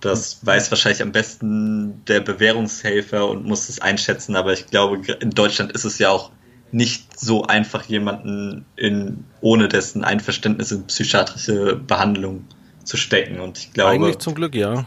Das 0.00 0.44
weiß 0.44 0.70
wahrscheinlich 0.70 1.02
am 1.02 1.12
besten 1.12 2.04
der 2.06 2.20
Bewährungshelfer 2.20 3.28
und 3.28 3.44
muss 3.44 3.68
es 3.68 3.80
einschätzen, 3.80 4.36
aber 4.36 4.52
ich 4.52 4.66
glaube, 4.66 5.00
in 5.20 5.30
Deutschland 5.30 5.72
ist 5.72 5.84
es 5.84 5.98
ja 5.98 6.10
auch 6.10 6.30
nicht 6.72 7.18
so 7.18 7.44
einfach, 7.44 7.84
jemanden 7.84 8.66
in, 8.76 9.24
ohne 9.40 9.68
dessen 9.68 10.04
Einverständnis 10.04 10.72
in 10.72 10.86
psychiatrische 10.86 11.76
Behandlung 11.76 12.44
zu 12.84 12.96
stecken. 12.96 13.40
Und 13.40 13.58
ich 13.58 13.72
glaube. 13.72 13.92
Eigentlich 13.92 14.18
zum 14.18 14.34
Glück, 14.34 14.54
ja. 14.54 14.84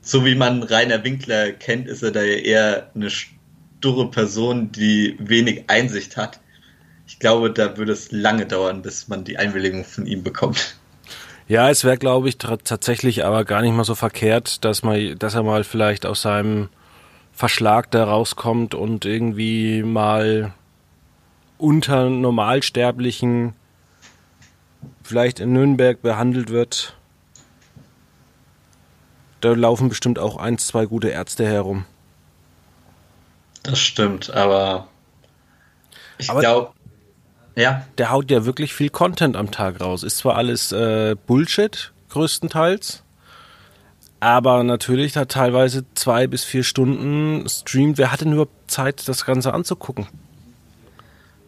So 0.00 0.24
wie 0.24 0.34
man 0.34 0.62
Rainer 0.62 1.04
Winkler 1.04 1.52
kennt, 1.52 1.86
ist 1.86 2.02
er 2.02 2.10
da 2.10 2.22
ja 2.22 2.36
eher 2.36 2.90
eine 2.94 3.10
sturre 3.78 4.10
Person, 4.10 4.72
die 4.72 5.16
wenig 5.20 5.64
Einsicht 5.68 6.16
hat. 6.16 6.40
Ich 7.06 7.18
glaube, 7.18 7.50
da 7.50 7.76
würde 7.76 7.92
es 7.92 8.10
lange 8.12 8.46
dauern, 8.46 8.82
bis 8.82 9.08
man 9.08 9.24
die 9.24 9.38
Einwilligung 9.38 9.84
von 9.84 10.06
ihm 10.06 10.22
bekommt. 10.22 10.76
Ja, 11.46 11.70
es 11.70 11.84
wäre, 11.84 11.96
glaube 11.96 12.28
ich, 12.28 12.36
tatsächlich 12.36 13.24
aber 13.24 13.44
gar 13.44 13.62
nicht 13.62 13.72
mal 13.72 13.84
so 13.84 13.94
verkehrt, 13.94 14.64
dass, 14.64 14.82
man, 14.82 15.18
dass 15.18 15.34
er 15.34 15.42
mal 15.42 15.64
vielleicht 15.64 16.04
aus 16.04 16.20
seinem 16.20 16.68
Verschlag 17.32 17.90
da 17.90 18.04
rauskommt 18.04 18.74
und 18.74 19.06
irgendwie 19.06 19.82
mal 19.82 20.52
unter 21.56 22.10
Normalsterblichen 22.10 23.54
vielleicht 25.02 25.40
in 25.40 25.52
Nürnberg 25.52 26.02
behandelt 26.02 26.50
wird. 26.50 26.96
Da 29.40 29.52
laufen 29.52 29.88
bestimmt 29.88 30.18
auch 30.18 30.36
ein, 30.36 30.58
zwei 30.58 30.84
gute 30.84 31.08
Ärzte 31.08 31.46
herum. 31.46 31.86
Das 33.68 33.78
stimmt, 33.80 34.30
aber 34.30 34.88
ich 36.16 36.28
glaube, 36.28 36.72
ja. 37.54 37.86
Der 37.98 38.10
haut 38.10 38.30
ja 38.30 38.46
wirklich 38.46 38.72
viel 38.72 38.88
Content 38.88 39.36
am 39.36 39.50
Tag 39.50 39.80
raus. 39.80 40.02
Ist 40.02 40.18
zwar 40.18 40.36
alles 40.36 40.72
äh, 40.72 41.16
Bullshit, 41.26 41.92
größtenteils, 42.08 43.02
aber 44.20 44.62
natürlich 44.62 45.12
da 45.12 45.26
teilweise 45.26 45.84
zwei 45.94 46.26
bis 46.26 46.44
vier 46.44 46.64
Stunden 46.64 47.46
streamt. 47.46 47.98
Wer 47.98 48.10
hat 48.10 48.22
denn 48.22 48.32
überhaupt 48.32 48.70
Zeit, 48.70 49.06
das 49.06 49.26
Ganze 49.26 49.52
anzugucken? 49.52 50.06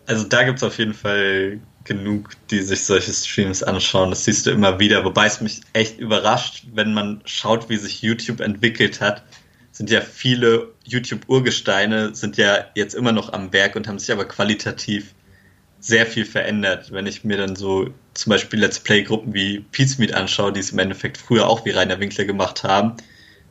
Also 0.07 0.25
da 0.25 0.43
gibt 0.43 0.59
es 0.59 0.65
auf 0.65 0.77
jeden 0.77 0.95
Fall 0.95 1.61
genug, 1.85 2.33
die 2.51 2.61
sich 2.61 2.85
solche 2.85 3.13
Streams 3.13 3.63
anschauen. 3.63 4.11
Das 4.11 4.25
siehst 4.25 4.45
du 4.45 4.51
immer 4.51 4.79
wieder. 4.79 5.05
Wobei 5.07 5.27
es 5.27 5.41
mich 5.41 5.63
echt 5.73 5.99
überrascht, 5.99 6.65
wenn 6.75 6.93
man 6.93 7.23
schaut, 7.25 7.71
wie 7.71 7.77
sich 7.79 8.03
YouTube 8.03 8.41
entwickelt 8.41 9.01
hat. 9.01 9.23
Sind 9.81 9.89
ja 9.89 10.03
viele 10.03 10.75
YouTube-Urgesteine, 10.85 12.15
sind 12.15 12.37
ja 12.37 12.67
jetzt 12.75 12.95
immer 12.95 13.13
noch 13.13 13.33
am 13.33 13.51
Werk 13.55 13.77
und 13.77 13.89
haben 13.89 13.99
sich 13.99 14.13
aber 14.13 14.27
qualitativ 14.27 15.15
sehr 15.79 16.05
viel 16.05 16.27
verändert. 16.27 16.93
Wenn 16.93 17.07
ich 17.07 17.25
mir 17.25 17.39
dann 17.39 17.57
so 17.57 17.89
zum 18.13 18.29
Beispiel 18.29 18.61
Let's 18.61 18.81
Play-Gruppen 18.81 19.33
wie 19.33 19.61
Pizmeet 19.73 20.13
anschaue, 20.13 20.53
die 20.53 20.61
es 20.61 20.73
im 20.73 20.79
Endeffekt 20.81 21.17
früher 21.17 21.49
auch 21.49 21.65
wie 21.65 21.71
Rainer 21.71 21.99
Winkler 21.99 22.27
gemacht 22.27 22.63
haben, 22.63 22.99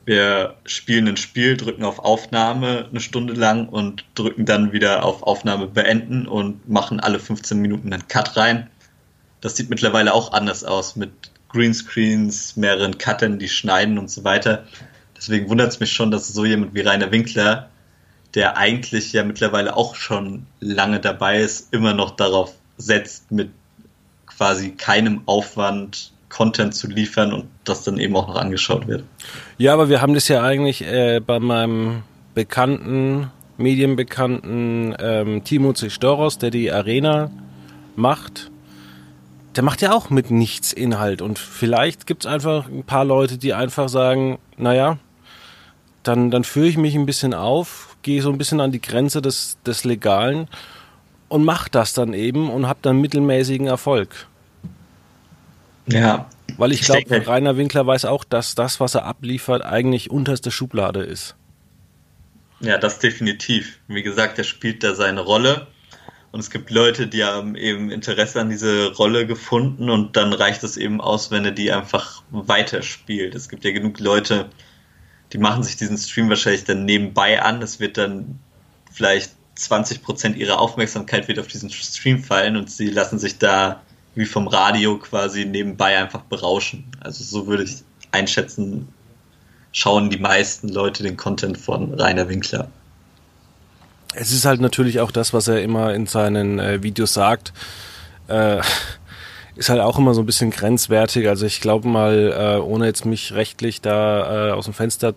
wir 0.06 0.54
spielen 0.66 1.08
ein 1.08 1.18
Spiel, 1.18 1.58
drücken 1.58 1.84
auf 1.84 1.98
Aufnahme 1.98 2.86
eine 2.88 3.00
Stunde 3.00 3.34
lang 3.34 3.68
und 3.68 4.06
drücken 4.14 4.46
dann 4.46 4.72
wieder 4.72 5.06
auf 5.06 5.24
Aufnahme 5.24 5.66
beenden 5.66 6.28
und 6.28 6.70
machen 6.70 7.00
alle 7.00 7.20
15 7.20 7.58
Minuten 7.58 7.92
einen 7.92 8.08
Cut 8.08 8.38
rein. 8.38 8.70
Das 9.42 9.56
sieht 9.56 9.72
mittlerweile 9.72 10.14
auch 10.14 10.32
anders 10.32 10.64
aus 10.64 10.96
mit 10.96 11.10
Greenscreens, 11.48 12.56
mehreren 12.56 13.00
Cuttern, 13.00 13.40
die 13.40 13.50
schneiden 13.50 13.98
und 13.98 14.12
so 14.12 14.24
weiter. 14.24 14.68
Deswegen 15.20 15.50
wundert 15.50 15.70
es 15.70 15.80
mich 15.82 15.92
schon, 15.92 16.12
dass 16.12 16.30
so 16.30 16.46
jemand 16.46 16.74
wie 16.74 16.82
Rainer 16.82 17.12
Winkler, 17.12 17.70
der 18.36 18.56
eigentlich 18.56 19.12
ja 19.12 19.24
mittlerweile 19.24 19.76
auch 19.76 19.96
schon 19.96 20.46
lange 20.62 21.02
dabei 21.02 21.42
ist, 21.42 21.74
immer 21.74 21.94
noch 21.94 22.12
darauf 22.12 22.54
setzt, 22.78 23.30
mit 23.30 23.50
quasi 24.26 24.72
keinem 24.72 25.22
Aufwand 25.26 26.14
Content 26.30 26.74
zu 26.74 26.88
liefern 26.88 27.34
und 27.34 27.48
das 27.66 27.84
dann 27.84 27.98
eben 27.98 28.16
auch 28.16 28.28
noch 28.28 28.38
angeschaut 28.38 28.88
wird. 28.88 29.04
Ja, 29.58 29.74
aber 29.74 29.90
wir 29.90 30.02
haben 30.02 30.14
das 30.14 30.28
ja 30.28 30.42
eigentlich 30.42 30.84
äh, 30.84 31.20
bei 31.20 31.40
meinem 31.40 32.04
bekannten, 32.34 33.32
medienbekannten 33.58 34.96
ähm, 35.00 35.44
Timo 35.44 35.74
Zistoros, 35.74 36.38
der 36.38 36.52
die 36.52 36.72
Arena 36.72 37.32
macht. 37.96 38.52
Der 39.56 39.64
macht 39.64 39.82
ja 39.82 39.92
auch 39.92 40.10
mit 40.12 40.32
nichts 40.32 40.72
Inhalt 40.72 41.22
und 41.22 41.40
vielleicht 41.40 42.06
gibt 42.08 42.24
es 42.24 42.32
einfach 42.32 42.70
ein 42.70 42.84
paar 42.84 43.04
Leute, 43.04 43.38
die 43.38 43.54
einfach 43.54 43.90
sagen, 43.90 44.38
naja, 44.56 45.00
dann, 46.04 46.32
dann 46.32 46.44
führe 46.44 46.68
ich 46.68 46.78
mich 46.78 46.96
ein 46.96 47.06
bisschen 47.06 47.34
auf, 47.34 47.98
gehe 48.02 48.22
so 48.22 48.32
ein 48.32 48.38
bisschen 48.38 48.62
an 48.62 48.72
die 48.72 48.82
Grenze 48.82 49.22
des, 49.22 49.58
des 49.66 49.84
Legalen 49.84 50.48
und 51.28 51.44
mache 51.44 51.70
das 51.70 51.94
dann 51.94 52.14
eben 52.14 52.50
und 52.50 52.68
habe 52.68 52.80
dann 52.82 53.00
mittelmäßigen 53.02 53.68
Erfolg. 53.68 54.28
Ja. 55.88 56.30
Weil 56.58 56.72
ich, 56.72 56.82
ich 56.82 56.86
glaube, 56.86 57.28
Rainer 57.28 57.58
Winkler 57.58 57.86
weiß 57.86 58.06
auch, 58.06 58.24
dass 58.24 58.56
das, 58.56 58.80
was 58.80 58.96
er 58.96 59.06
abliefert, 59.06 59.64
eigentlich 59.64 60.12
unterste 60.12 60.52
Schublade 60.52 61.02
ist. 61.02 61.36
Ja, 62.60 62.78
das 62.78 63.00
definitiv. 63.00 63.80
Wie 63.88 64.04
gesagt, 64.04 64.38
er 64.38 64.44
spielt 64.44 64.84
da 64.84 64.96
seine 64.96 65.22
Rolle. 65.22 65.68
Und 66.32 66.42
es 66.42 66.52
gibt 66.52 66.70
Leute, 66.70 67.08
die 67.08 67.24
haben 67.24 67.56
eben 67.56 67.90
Interesse 67.90 68.40
an 68.40 68.50
diese 68.50 68.94
Rolle 68.94 69.26
gefunden 69.26 69.90
und 69.90 70.16
dann 70.16 70.32
reicht 70.32 70.64
es 70.64 70.78
eben 70.78 71.02
aus, 71.02 71.32
wenn 71.32 71.44
er 71.44 71.52
die 71.52 71.72
einfach 71.72 72.22
weiterspielt. 72.30 73.34
Es 73.34 73.50
gibt 73.50 73.64
ja 73.64 73.72
genug 73.72 74.00
Leute, 74.00 74.50
die 75.34 75.38
machen 75.38 75.64
sich 75.64 75.78
diesen 75.78 75.98
Stream 75.98 76.30
wahrscheinlich 76.30 76.64
dann 76.64 76.86
nebenbei 76.86 77.42
an. 77.42 77.62
Es 77.62 77.80
wird 77.80 77.98
dann 77.98 78.40
vielleicht 78.92 79.32
20 79.56 80.02
Prozent 80.02 80.38
ihrer 80.38 80.60
Aufmerksamkeit 80.60 81.28
wird 81.28 81.40
auf 81.40 81.48
diesen 81.48 81.70
Stream 81.70 82.24
fallen 82.24 82.56
und 82.56 82.72
sie 82.72 82.90
lassen 82.90 83.20
sich 83.20 83.38
da 83.38 83.82
wie 84.16 84.26
vom 84.26 84.48
Radio 84.48 84.98
quasi 84.98 85.46
nebenbei 85.46 85.98
einfach 85.98 86.22
berauschen. 86.22 86.86
Also 87.00 87.24
so 87.24 87.48
würde 87.48 87.64
ich 87.64 87.84
einschätzen, 88.12 88.88
schauen 89.72 90.10
die 90.10 90.18
meisten 90.18 90.70
Leute 90.70 91.04
den 91.04 91.18
Content 91.18 91.58
von 91.58 91.94
Rainer 91.94 92.28
Winkler. 92.28 92.70
Es 94.16 94.32
ist 94.32 94.46
halt 94.46 94.60
natürlich 94.60 95.00
auch 95.00 95.12
das, 95.12 95.34
was 95.34 95.48
er 95.48 95.62
immer 95.62 95.94
in 95.94 96.08
seinen 96.08 96.58
äh, 96.58 96.82
Videos 96.82 97.14
sagt. 97.14 97.54
Äh, 98.28 98.62
ist 99.60 99.70
halt 99.70 99.82
auch 99.82 100.00
immer 100.00 100.14
so 100.14 100.22
ein 100.22 100.26
bisschen 100.26 100.52
grenzwertig. 100.52 101.28
Also 101.28 101.46
ich 101.46 101.60
glaube 101.60 101.88
mal, 101.88 102.58
äh, 102.58 102.62
ohne 102.62 102.86
jetzt 102.86 103.06
mich 103.06 103.34
rechtlich 103.34 103.82
da 103.82 104.50
äh, 104.50 104.52
aus 104.52 104.66
dem 104.66 104.74
Fenster 104.74 105.14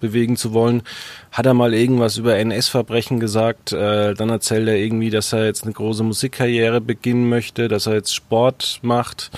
bewegen 0.00 0.36
zu 0.36 0.52
wollen, 0.52 0.82
hat 1.30 1.46
er 1.46 1.54
mal 1.54 1.72
irgendwas 1.72 2.16
über 2.16 2.36
NS-Verbrechen 2.36 3.20
gesagt. 3.20 3.72
Äh, 3.72 4.14
dann 4.14 4.30
erzählt 4.30 4.66
er 4.66 4.76
irgendwie, 4.76 5.10
dass 5.10 5.32
er 5.32 5.44
jetzt 5.44 5.62
eine 5.62 5.72
große 5.72 6.02
Musikkarriere 6.02 6.80
beginnen 6.80 7.28
möchte, 7.28 7.68
dass 7.68 7.86
er 7.86 7.94
jetzt 7.94 8.12
Sport 8.12 8.80
macht. 8.82 9.30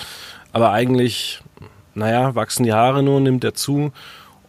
Aber 0.51 0.71
eigentlich, 0.71 1.39
naja, 1.93 2.33
wachsen 2.33 2.63
die 2.63 2.73
Haare 2.73 3.03
nur, 3.03 3.21
nimmt 3.21 3.43
er 3.43 3.53
zu. 3.53 3.91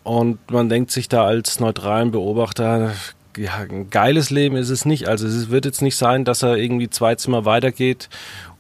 Und 0.05 0.51
man 0.51 0.71
denkt 0.71 0.91
sich 0.91 1.11
da 1.11 1.27
als 1.27 1.61
neutralen 1.61 2.13
Beobachter, 2.13 2.93
ja, 3.37 3.59
ein 3.59 3.91
geiles 3.91 4.31
Leben 4.31 4.57
ist 4.57 4.71
es 4.71 4.87
nicht. 4.87 5.07
Also 5.07 5.27
es 5.27 5.51
wird 5.51 5.67
jetzt 5.67 5.83
nicht 5.83 5.97
sein, 5.97 6.25
dass 6.25 6.43
er 6.43 6.57
irgendwie 6.57 6.89
zwei 6.89 7.15
Zimmer 7.15 7.45
weitergeht 7.45 8.09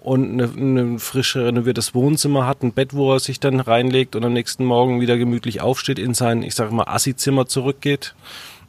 und 0.09 0.41
eine, 0.41 0.51
eine 0.51 0.99
frische 0.99 1.45
renoviertes 1.45 1.95
Wohnzimmer 1.95 2.47
hat, 2.47 2.63
ein 2.63 2.73
Bett, 2.73 2.95
wo 2.95 3.13
er 3.13 3.21
sich 3.21 3.41
dann 3.41 3.61
reinlegt 3.61 4.17
und 4.17 4.25
am 4.25 4.33
nächsten 4.33 4.65
Morgen 4.65 5.03
wieder 5.03 5.19
gemütlich 5.19 5.61
aufsteht, 5.61 5.99
in 5.99 6.15
sein, 6.15 6.43
ich 6.43 6.55
sag 6.55 6.73
mal, 6.73 6.85
Assi-Zimmer 6.85 7.47
zurückgeht 7.47 8.15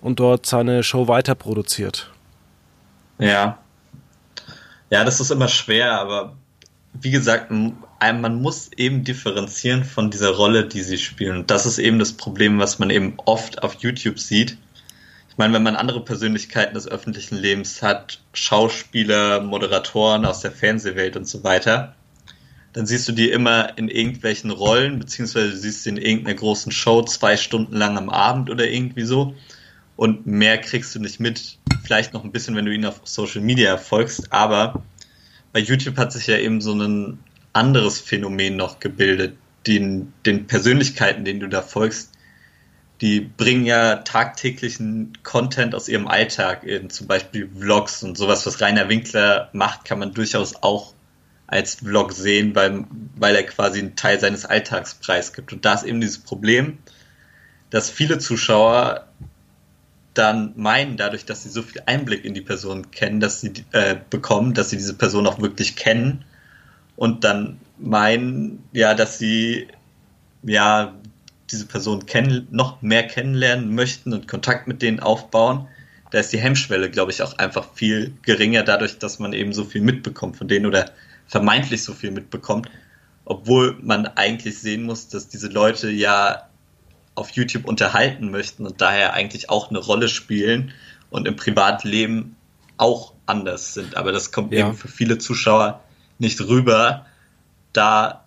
und 0.01 0.19
dort 0.19 0.46
seine 0.46 0.84
Show 0.84 1.08
weiter 1.08 1.36
produziert. 1.36 2.12
Ja. 3.19 3.58
Ja, 4.89 5.05
das 5.05 5.22
ist 5.22 5.31
immer 5.31 5.48
schwer, 5.48 5.98
aber 6.01 6.36
wie 6.91 7.12
gesagt, 7.12 7.51
man 7.51 8.41
muss 8.41 8.72
eben 8.75 9.05
differenzieren 9.05 9.86
von 9.86 10.12
dieser 10.12 10.31
Rolle, 10.31 10.65
die 10.65 10.81
sie 10.81 10.98
spielen. 10.98 11.38
Und 11.38 11.51
das 11.51 11.65
ist 11.65 11.77
eben 11.77 12.00
das 12.00 12.12
Problem, 12.12 12.60
was 12.60 12.79
man 12.79 12.89
eben 12.89 13.13
oft 13.25 13.63
auf 13.63 13.75
YouTube 13.75 14.19
sieht 14.19 14.58
meine, 15.39 15.53
wenn 15.53 15.63
man 15.63 15.77
andere 15.77 16.03
Persönlichkeiten 16.03 16.75
des 16.75 16.88
öffentlichen 16.88 17.38
Lebens 17.38 17.81
hat, 17.81 18.22
Schauspieler, 18.34 19.41
Moderatoren 19.41 20.25
aus 20.25 20.41
der 20.41 20.51
Fernsehwelt 20.51 21.15
und 21.15 21.27
so 21.27 21.43
weiter, 21.43 21.96
dann 22.74 22.86
siehst 22.86 23.08
du 23.08 23.13
die 23.13 23.31
immer 23.31 23.77
in 23.77 23.88
irgendwelchen 23.88 24.51
Rollen, 24.51 25.00
beziehungsweise 25.00 25.55
siehst 25.55 25.84
sie 25.84 25.91
in 25.91 25.98
irgendeiner 25.98 26.36
großen 26.36 26.72
Show 26.72 27.01
zwei 27.03 27.38
Stunden 27.38 27.75
lang 27.75 27.98
am 27.98 28.10
Abend 28.10 28.50
oder 28.50 28.69
irgendwie 28.69 29.03
so. 29.03 29.34
Und 29.96 30.27
mehr 30.27 30.58
kriegst 30.60 30.93
du 30.93 31.00
nicht 31.00 31.19
mit. 31.19 31.58
Vielleicht 31.84 32.13
noch 32.13 32.24
ein 32.24 32.31
bisschen, 32.31 32.55
wenn 32.55 32.65
du 32.65 32.74
ihn 32.74 32.86
auf 32.86 33.01
Social 33.05 33.41
Media 33.41 33.77
folgst, 33.77 34.31
aber 34.31 34.84
bei 35.53 35.62
YouTube 35.62 35.98
hat 35.98 36.12
sich 36.12 36.27
ja 36.27 36.38
eben 36.38 36.62
so 36.62 36.74
ein 36.74 37.17
anderes 37.53 38.00
Phänomen 38.00 38.58
noch 38.58 38.79
gebildet. 38.79 39.36
Den, 39.65 40.13
den 40.25 40.48
Persönlichkeiten, 40.48 41.25
denen 41.25 41.39
du 41.39 41.48
da 41.48 41.62
folgst, 41.62 42.12
die 43.01 43.22
bringen 43.22 43.65
ja 43.65 43.98
tagtäglichen 43.98 45.13
Content 45.24 45.74
aus 45.74 45.88
ihrem 45.88 46.08
Alltag 46.08 46.63
in 46.63 46.89
zum 46.89 47.08
Beispiel 47.08 47.50
Vlogs 47.50 48.03
und 48.03 48.18
sowas, 48.18 48.46
was 48.46 48.60
Rainer 48.60 48.89
Winkler 48.89 49.50
macht, 49.53 49.86
kann 49.86 50.00
man 50.00 50.13
durchaus 50.13 50.62
auch 50.62 50.94
als 51.48 51.75
Vlog 51.75 52.12
sehen, 52.12 52.53
weil, 52.56 52.86
weil 53.15 53.36
er 53.36 53.44
quasi 53.44 53.79
einen 53.79 53.96
Teil 53.96 54.20
seines 54.20 54.46
Alltags 54.46 54.96
preisgibt. 54.96 55.53
Und 55.53 55.65
da 55.65 55.74
ist 55.74 55.84
eben 55.84 56.01
dieses 56.01 56.20
Problem, 56.20 56.77
dass 57.70 57.89
viele 57.89 58.20
Zuschauer 58.20 59.08
dann 60.13 60.53
meinen, 60.58 60.98
dadurch, 60.98 61.25
dass 61.25 61.44
sie 61.44 61.50
so 61.50 61.62
viel 61.62 61.82
Einblick 61.86 62.25
in 62.25 62.34
die 62.34 62.41
Person 62.41 62.91
kennen, 62.91 63.20
dass 63.20 63.41
sie 63.41 63.53
äh, 63.72 63.96
bekommen, 64.10 64.53
dass 64.53 64.70
sie 64.70 64.77
diese 64.77 64.94
Person 64.94 65.25
auch 65.25 65.39
wirklich 65.39 65.75
kennen 65.75 66.25
und 66.96 67.24
dann 67.24 67.60
meinen, 67.77 68.63
ja, 68.74 68.94
dass 68.94 69.18
sie 69.18 69.68
ja 70.44 70.94
diese 71.51 71.65
Person 71.65 72.06
kennen, 72.06 72.48
noch 72.51 72.82
mehr 72.82 73.06
kennenlernen 73.06 73.74
möchten 73.74 74.13
und 74.13 74.27
Kontakt 74.27 74.68
mit 74.68 74.82
denen 74.82 75.00
aufbauen, 75.00 75.68
da 76.12 76.20
ist 76.20 76.34
die 76.34 76.39
Hemmschwelle, 76.39 76.89
glaube 76.89 77.12
ich, 77.12 77.22
auch 77.22 77.38
einfach 77.38 77.74
viel 77.74 78.13
geringer, 78.24 78.63
dadurch, 78.63 78.98
dass 78.98 79.20
man 79.20 79.34
eben 79.34 79.53
so 79.53 79.63
viel 79.63 79.82
mitbekommt 79.82 80.38
von 80.38 80.48
denen 80.48 80.65
oder 80.65 80.91
vermeintlich 81.27 81.84
so 81.84 81.94
viel 81.94 82.12
mitbekommt, 82.12 82.70
obwohl 83.25 83.77
man 83.82 84.08
eigentlich 84.08 84.60
sehen 84.60 84.84
muss, 84.84 85.08
dass 85.08 85.27
diese 85.27 85.48
Leute 85.48 85.89
ja 85.91 86.50
auf 87.13 87.32
YouTube 87.32 87.65
unterhalten 87.65 88.32
möchten 88.32 88.65
und 88.65 88.82
daher 88.82 89.13
eigentlich 89.13 89.50
auch 89.50 89.70
eine 89.70 89.79
Rolle 89.79 90.08
spielen 90.08 90.74
und 91.12 91.27
im 91.27 91.36
Privatleben 91.36 92.36
auch 92.77 93.13
anders 93.25 93.74
sind. 93.74 93.96
Aber 93.98 94.12
das 94.12 94.32
kommt 94.32 94.53
ja. 94.53 94.68
eben 94.68 94.75
für 94.75 94.88
viele 94.88 95.18
Zuschauer 95.20 95.84
nicht 96.18 96.41
rüber, 96.41 97.06
da 97.74 98.25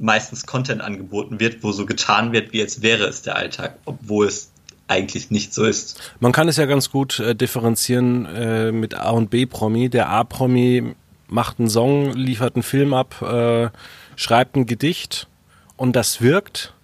meistens 0.00 0.46
Content 0.46 0.80
angeboten 0.80 1.40
wird, 1.40 1.62
wo 1.62 1.72
so 1.72 1.86
getan 1.86 2.32
wird, 2.32 2.52
wie 2.52 2.62
als 2.62 2.82
wäre 2.82 3.04
es 3.04 3.22
der 3.22 3.36
Alltag, 3.36 3.78
obwohl 3.84 4.26
es 4.26 4.50
eigentlich 4.88 5.30
nicht 5.30 5.54
so 5.54 5.64
ist. 5.64 6.12
Man 6.18 6.32
kann 6.32 6.48
es 6.48 6.56
ja 6.56 6.66
ganz 6.66 6.90
gut 6.90 7.20
äh, 7.20 7.34
differenzieren 7.34 8.26
äh, 8.26 8.72
mit 8.72 8.94
A 8.94 9.10
und 9.10 9.30
B-Promi. 9.30 9.88
Der 9.88 10.08
A-Promi 10.08 10.94
macht 11.28 11.60
einen 11.60 11.70
Song, 11.70 12.12
liefert 12.12 12.56
einen 12.56 12.64
Film 12.64 12.92
ab, 12.92 13.22
äh, 13.22 13.68
schreibt 14.16 14.56
ein 14.56 14.66
Gedicht 14.66 15.28
und 15.76 15.94
das 15.94 16.20
wirkt, 16.20 16.74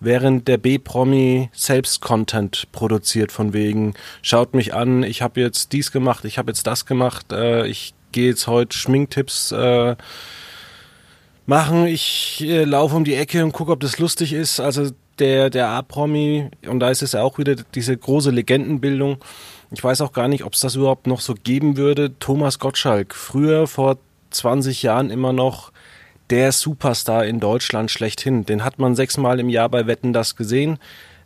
während 0.00 0.46
der 0.46 0.58
B-Promi 0.58 1.50
selbst 1.52 2.00
Content 2.00 2.68
produziert 2.70 3.32
von 3.32 3.52
wegen, 3.52 3.94
schaut 4.22 4.54
mich 4.54 4.72
an, 4.72 5.02
ich 5.02 5.22
habe 5.22 5.40
jetzt 5.40 5.72
dies 5.72 5.90
gemacht, 5.90 6.24
ich 6.24 6.38
habe 6.38 6.52
jetzt 6.52 6.66
das 6.66 6.86
gemacht, 6.86 7.32
äh, 7.32 7.66
ich 7.66 7.94
gehe 8.12 8.28
jetzt 8.28 8.46
heute 8.46 8.76
Schminktipps 8.76 9.52
äh, 9.52 9.96
machen. 11.48 11.86
Ich 11.86 12.42
äh, 12.42 12.64
laufe 12.64 12.94
um 12.94 13.04
die 13.04 13.14
Ecke 13.14 13.42
und 13.42 13.52
gucke, 13.52 13.72
ob 13.72 13.80
das 13.80 13.98
lustig 13.98 14.32
ist. 14.32 14.60
Also 14.60 14.90
der, 15.18 15.50
der 15.50 15.68
A-Promi, 15.68 16.50
und 16.66 16.80
da 16.80 16.90
ist 16.90 17.02
es 17.02 17.12
ja 17.12 17.22
auch 17.22 17.38
wieder 17.38 17.56
diese 17.74 17.96
große 17.96 18.30
Legendenbildung. 18.30 19.18
Ich 19.70 19.82
weiß 19.82 20.02
auch 20.02 20.12
gar 20.12 20.28
nicht, 20.28 20.44
ob 20.44 20.52
es 20.52 20.60
das 20.60 20.76
überhaupt 20.76 21.06
noch 21.06 21.20
so 21.20 21.34
geben 21.34 21.76
würde. 21.76 22.18
Thomas 22.18 22.58
Gottschalk, 22.58 23.14
früher 23.14 23.66
vor 23.66 23.98
20 24.30 24.82
Jahren 24.82 25.10
immer 25.10 25.32
noch 25.32 25.72
der 26.30 26.52
Superstar 26.52 27.24
in 27.24 27.40
Deutschland 27.40 27.90
schlechthin. 27.90 28.44
Den 28.44 28.64
hat 28.64 28.78
man 28.78 28.94
sechsmal 28.94 29.40
im 29.40 29.48
Jahr 29.48 29.70
bei 29.70 29.86
Wetten 29.86 30.12
das 30.12 30.36
gesehen. 30.36 30.78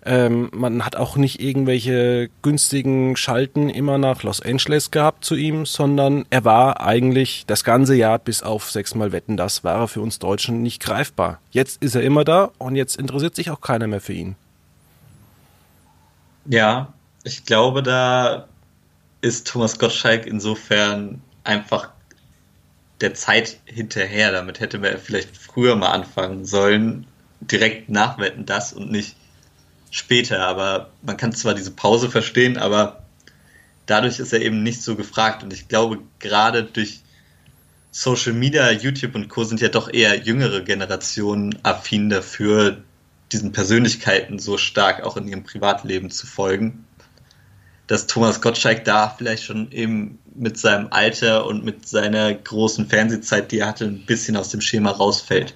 Ähm, 0.05 0.51
man 0.53 0.85
hat 0.85 0.97
auch 0.97 1.17
nicht 1.17 1.41
irgendwelche 1.41 2.29
günstigen 2.43 3.17
Schalten 3.17 3.69
immer 3.69 3.99
nach 3.99 4.25
Los 4.25 4.41
Angeles 4.41 4.91
gehabt 4.91 5.25
zu 5.25 5.37
ihm, 5.37 5.65
sondern 5.65 6.25
er 6.31 6.45
war 6.45 6.81
eigentlich 6.81 7.45
das 7.47 7.63
ganze 7.63 7.95
Jahr 7.95 8.19
bis 8.19 8.43
auf 8.43 8.71
sechsmal 8.71 9.13
Wetten, 9.13 9.37
das 9.37 9.63
war 9.63 9.83
er 9.83 9.89
für 9.89 10.01
uns 10.01 10.19
Deutschen 10.19 10.61
nicht 10.61 10.83
greifbar. 10.83 11.41
Jetzt 11.53 11.81
ist 11.83 11.95
er 11.95 12.03
immer 12.03 12.25
da 12.25 12.51
und 12.59 12.75
jetzt 12.75 12.97
interessiert 12.97 13.37
sich 13.37 13.51
auch 13.51 13.61
keiner 13.61 13.87
mehr 13.87 14.01
für 14.01 14.13
ihn. 14.13 14.35
Ja, 16.47 16.93
ich 17.23 17.45
glaube, 17.45 17.85
da 17.85 18.49
ist 19.21 19.47
Thomas 19.47 19.79
Gottschalk 19.79 20.27
insofern 20.27 21.23
einfach 21.45 21.91
der 23.01 23.15
Zeit 23.15 23.61
hinterher. 23.65 24.33
Damit 24.33 24.59
hätte 24.59 24.79
man 24.79 24.99
vielleicht 24.99 25.37
früher 25.37 25.77
mal 25.77 25.91
anfangen 25.91 26.45
sollen, 26.45 27.07
direkt 27.41 27.89
nachwetten 27.89 28.47
das 28.47 28.73
und 28.73 28.91
nicht 28.91 29.17
später. 29.93 30.45
Aber 30.45 30.91
man 31.03 31.17
kann 31.17 31.33
zwar 31.33 31.55
diese 31.55 31.71
Pause 31.71 32.11
verstehen, 32.11 32.57
aber 32.57 33.05
dadurch 33.87 34.19
ist 34.19 34.33
er 34.33 34.43
eben 34.43 34.65
nicht 34.65 34.83
so 34.83 34.97
gefragt. 34.97 35.45
Und 35.45 35.53
ich 35.53 35.69
glaube, 35.69 35.99
gerade 36.19 36.65
durch 36.65 37.01
Social 37.93 38.33
Media, 38.33 38.73
YouTube 38.73 39.15
und 39.15 39.29
Co. 39.29 39.45
sind 39.45 39.61
ja 39.61 39.69
doch 39.69 39.93
eher 39.93 40.19
jüngere 40.19 40.63
Generationen 40.63 41.57
affin 41.63 42.09
dafür, 42.09 42.79
diesen 43.31 43.53
Persönlichkeiten 43.53 44.39
so 44.39 44.59
stark 44.59 45.05
auch 45.05 45.17
in 45.17 45.29
ihrem 45.29 45.45
Privatleben 45.45 46.11
zu 46.11 46.27
folgen. 46.27 46.87
Dass 47.87 48.07
Thomas 48.07 48.41
Gottschalk 48.41 48.85
da 48.85 49.11
vielleicht 49.11 49.45
schon 49.45 49.71
eben 49.73 50.19
mit 50.35 50.59
seinem 50.59 50.89
Alter 50.91 51.45
und 51.47 51.65
mit 51.65 51.87
seiner 51.87 52.33
großen 52.33 52.89
Fernsehzeit, 52.89 53.53
die 53.53 53.59
er 53.59 53.69
hatte, 53.69 53.85
ein 53.85 54.07
bisschen 54.07 54.37
aus 54.37 54.49
dem 54.49 54.63
Schema 54.63 54.91
rausfällt. 54.91 55.55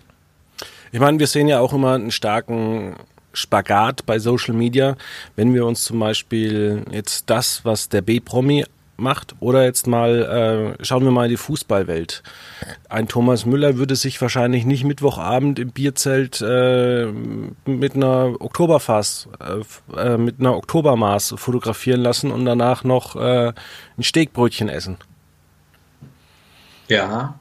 Ich 0.93 1.01
meine, 1.01 1.19
wir 1.19 1.27
sehen 1.27 1.49
ja 1.49 1.61
auch 1.61 1.73
immer 1.73 1.95
einen 1.95 2.11
starken 2.11 2.97
Spagat 3.37 4.07
bei 4.07 4.19
Social 4.19 4.55
Media, 4.55 4.97
wenn 5.37 5.55
wir 5.55 5.67
uns 5.67 5.85
zum 5.85 5.99
Beispiel 5.99 6.85
jetzt 6.91 7.29
das, 7.29 7.65
was 7.65 7.89
der 7.89 8.03
B-Promi 8.03 8.65
macht, 8.97 9.35
oder 9.41 9.65
jetzt 9.65 9.87
mal, 9.87 10.77
äh, 10.79 10.85
schauen 10.85 11.05
wir 11.05 11.11
mal 11.11 11.25
in 11.25 11.31
die 11.31 11.37
Fußballwelt. 11.37 12.23
Ein 12.89 13.09
Thomas 13.09 13.45
Müller 13.45 13.77
würde 13.77 13.95
sich 13.95 14.21
wahrscheinlich 14.23 14.65
nicht 14.65 14.85
Mittwochabend 14.85 15.59
im 15.59 15.71
Bierzelt 15.71 16.41
äh, 16.41 17.07
mit 17.67 17.95
einer 17.95 18.35
Oktoberfass, 18.41 19.29
äh, 19.41 20.01
äh 20.01 20.17
mit 20.17 20.41
einer 20.41 20.57
Oktobermaß 20.57 21.35
fotografieren 21.37 22.01
lassen 22.01 22.31
und 22.31 22.47
danach 22.47 22.85
noch 22.85 23.17
äh, 23.17 23.53
ein 23.99 24.03
Steakbrötchen 24.03 24.69
essen. 24.69 24.97
Ja, 26.89 27.35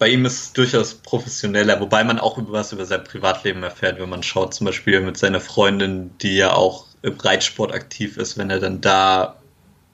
bei 0.00 0.08
ihm 0.08 0.24
ist 0.24 0.40
es 0.40 0.52
durchaus 0.54 0.94
professioneller, 0.94 1.78
wobei 1.78 2.04
man 2.04 2.18
auch 2.18 2.38
über 2.38 2.52
was 2.52 2.72
über 2.72 2.86
sein 2.86 3.04
Privatleben 3.04 3.62
erfährt, 3.62 4.00
wenn 4.00 4.08
man 4.08 4.22
schaut, 4.22 4.54
zum 4.54 4.64
Beispiel 4.64 4.98
mit 5.02 5.18
seiner 5.18 5.42
Freundin, 5.42 6.16
die 6.22 6.36
ja 6.36 6.54
auch 6.54 6.86
im 7.02 7.20
Reitsport 7.20 7.74
aktiv 7.74 8.16
ist, 8.16 8.38
wenn 8.38 8.48
er 8.48 8.60
dann 8.60 8.80
da 8.80 9.36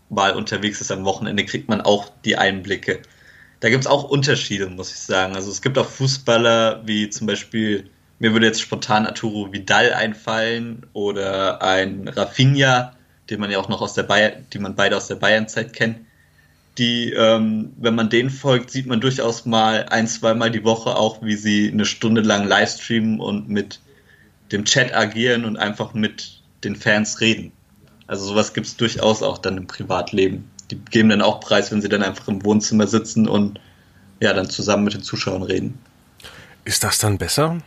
mal 0.09 0.37
unterwegs 0.37 0.81
ist 0.81 0.93
am 0.93 1.05
Wochenende, 1.05 1.45
kriegt 1.45 1.69
man 1.69 1.81
auch 1.81 2.09
die 2.25 2.37
Einblicke. 2.37 3.01
Da 3.59 3.69
gibt 3.69 3.81
es 3.81 3.89
auch 3.89 4.05
Unterschiede, 4.05 4.69
muss 4.69 4.93
ich 4.93 5.01
sagen. 5.01 5.35
Also 5.35 5.51
es 5.51 5.61
gibt 5.61 5.77
auch 5.77 5.89
Fußballer 5.89 6.83
wie 6.87 7.11
zum 7.11 7.27
Beispiel, 7.27 7.91
mir 8.21 8.33
würde 8.33 8.47
jetzt 8.47 8.61
spontan 8.61 9.07
Arturo 9.07 9.53
Vidal 9.53 9.93
einfallen 9.93 10.87
oder 10.93 11.63
ein 11.63 12.07
Rafinha, 12.07 12.95
den 13.29 13.41
man 13.41 13.51
ja 13.51 13.59
auch 13.59 13.69
noch 13.69 13.83
aus 13.83 13.95
der 13.95 14.05
Bayern, 14.05 14.47
die 14.53 14.61
man 14.61 14.77
beide 14.77 14.97
aus 14.97 15.09
der 15.09 15.17
Bayernzeit 15.17 15.73
kennt 15.73 16.06
die, 16.79 17.13
ähm, 17.13 17.73
wenn 17.79 17.95
man 17.95 18.11
denen 18.11 18.31
folgt, 18.31 18.71
sieht 18.71 18.87
man 18.87 19.01
durchaus 19.01 19.47
mal 19.47 19.87
ein, 19.91 20.07
zweimal 20.07 20.51
die 20.51 20.65
Woche 20.65 20.97
auch, 20.97 21.23
wie 21.23 21.37
sie 21.37 21.71
eine 21.73 21.85
Stunde 21.85 22.21
lang 22.21 22.47
livestreamen 22.47 23.21
und 23.21 23.49
mit 23.49 23.81
dem 24.53 24.65
Chat 24.65 24.95
agieren 24.95 25.45
und 25.45 25.57
einfach 25.57 25.95
mit 25.95 26.43
den 26.65 26.77
Fans 26.77 27.21
reden. 27.21 27.53
Also 28.07 28.27
sowas 28.27 28.55
gibt 28.55 28.67
es 28.67 28.77
durchaus 28.77 29.23
auch 29.23 29.39
dann 29.39 29.57
im 29.57 29.67
Privatleben. 29.67 30.51
Die 30.71 30.77
geben 30.77 31.09
dann 31.09 31.23
auch 31.23 31.41
Preis, 31.41 31.73
wenn 31.73 31.81
sie 31.81 31.89
dann 31.89 32.03
einfach 32.03 32.29
im 32.29 32.45
Wohnzimmer 32.45 32.87
sitzen 32.87 33.29
und 33.29 33.61
ja, 34.21 34.33
dann 34.33 34.49
zusammen 34.49 34.85
mit 34.85 34.95
den 34.95 35.03
Zuschauern 35.03 35.43
reden. 35.43 35.79
Ist 36.65 36.85
das 36.85 36.99
dann 36.99 37.19
besser? 37.19 37.59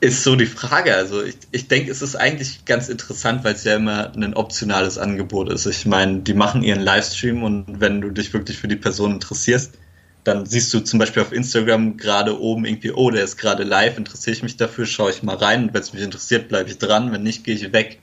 Ist 0.00 0.22
so 0.22 0.36
die 0.36 0.46
Frage. 0.46 0.94
Also 0.94 1.24
ich, 1.24 1.36
ich 1.50 1.66
denke, 1.66 1.90
es 1.90 2.02
ist 2.02 2.14
eigentlich 2.14 2.64
ganz 2.64 2.88
interessant, 2.88 3.42
weil 3.42 3.54
es 3.54 3.64
ja 3.64 3.74
immer 3.74 4.12
ein 4.14 4.34
optionales 4.34 4.96
Angebot 4.96 5.50
ist. 5.50 5.66
Ich 5.66 5.86
meine, 5.86 6.20
die 6.20 6.34
machen 6.34 6.62
ihren 6.62 6.80
Livestream 6.80 7.42
und 7.42 7.80
wenn 7.80 8.00
du 8.00 8.10
dich 8.10 8.32
wirklich 8.32 8.58
für 8.58 8.68
die 8.68 8.76
Person 8.76 9.14
interessierst, 9.14 9.74
dann 10.22 10.46
siehst 10.46 10.72
du 10.74 10.80
zum 10.80 10.98
Beispiel 10.98 11.22
auf 11.22 11.32
Instagram 11.32 11.96
gerade 11.96 12.38
oben 12.40 12.64
irgendwie, 12.64 12.92
oh, 12.92 13.10
der 13.10 13.24
ist 13.24 13.38
gerade 13.38 13.64
live, 13.64 13.98
interessiere 13.98 14.36
ich 14.36 14.42
mich 14.42 14.56
dafür, 14.56 14.86
schaue 14.86 15.10
ich 15.10 15.22
mal 15.22 15.36
rein 15.36 15.64
und 15.64 15.74
wenn 15.74 15.80
es 15.80 15.92
mich 15.92 16.02
interessiert, 16.02 16.48
bleibe 16.48 16.70
ich 16.70 16.78
dran, 16.78 17.10
wenn 17.12 17.22
nicht, 17.22 17.44
gehe 17.44 17.54
ich 17.54 17.72
weg. 17.72 17.98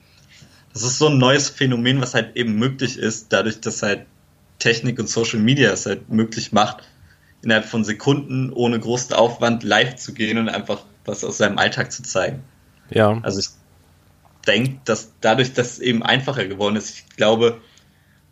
Das 0.72 0.82
ist 0.82 0.98
so 0.98 1.08
ein 1.08 1.18
neues 1.18 1.48
Phänomen, 1.48 2.00
was 2.02 2.14
halt 2.14 2.36
eben 2.36 2.56
möglich 2.56 2.98
ist, 2.98 3.32
dadurch, 3.32 3.60
dass 3.60 3.82
halt 3.82 4.06
Technik 4.58 4.98
und 4.98 5.08
Social 5.08 5.38
Media 5.38 5.70
es 5.70 5.86
halt 5.86 6.10
möglich 6.10 6.52
macht, 6.52 6.82
innerhalb 7.42 7.64
von 7.64 7.84
Sekunden 7.84 8.52
ohne 8.52 8.78
großen 8.78 9.14
Aufwand 9.14 9.62
live 9.62 9.96
zu 9.96 10.12
gehen 10.12 10.36
und 10.36 10.48
einfach 10.48 10.80
was 11.06 11.24
aus 11.24 11.38
seinem 11.38 11.58
Alltag 11.58 11.92
zu 11.92 12.02
zeigen. 12.02 12.42
Ja. 12.90 13.18
Also 13.22 13.40
ich 13.40 13.48
denke, 14.46 14.80
dass 14.84 15.12
dadurch, 15.20 15.52
dass 15.52 15.72
es 15.72 15.78
eben 15.78 16.02
einfacher 16.02 16.46
geworden 16.46 16.76
ist, 16.76 16.90
ich 16.90 17.16
glaube, 17.16 17.60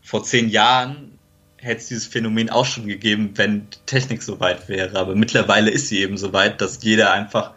vor 0.02 0.22
zehn 0.22 0.48
Jahren 0.48 1.18
hätte 1.56 1.80
es 1.80 1.88
dieses 1.88 2.06
Phänomen 2.06 2.50
auch 2.50 2.66
schon 2.66 2.86
gegeben, 2.86 3.32
wenn 3.36 3.66
Technik 3.86 4.22
so 4.22 4.38
weit 4.38 4.68
wäre. 4.68 4.98
Aber 4.98 5.14
mittlerweile 5.14 5.70
ist 5.70 5.88
sie 5.88 6.00
eben 6.00 6.18
so 6.18 6.32
weit, 6.32 6.60
dass 6.60 6.82
jeder 6.82 7.12
einfach 7.12 7.52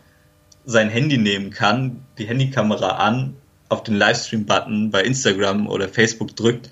sein 0.66 0.90
Handy 0.90 1.18
nehmen 1.18 1.52
kann, 1.52 2.06
die 2.18 2.28
Handykamera 2.28 2.98
an, 2.98 3.36
auf 3.70 3.84
den 3.84 3.96
Livestream-Button 3.96 4.92
bei 4.92 5.02
Instagram 5.02 5.68
oder 5.68 5.90
Facebook 5.90 6.36
drückt 6.36 6.70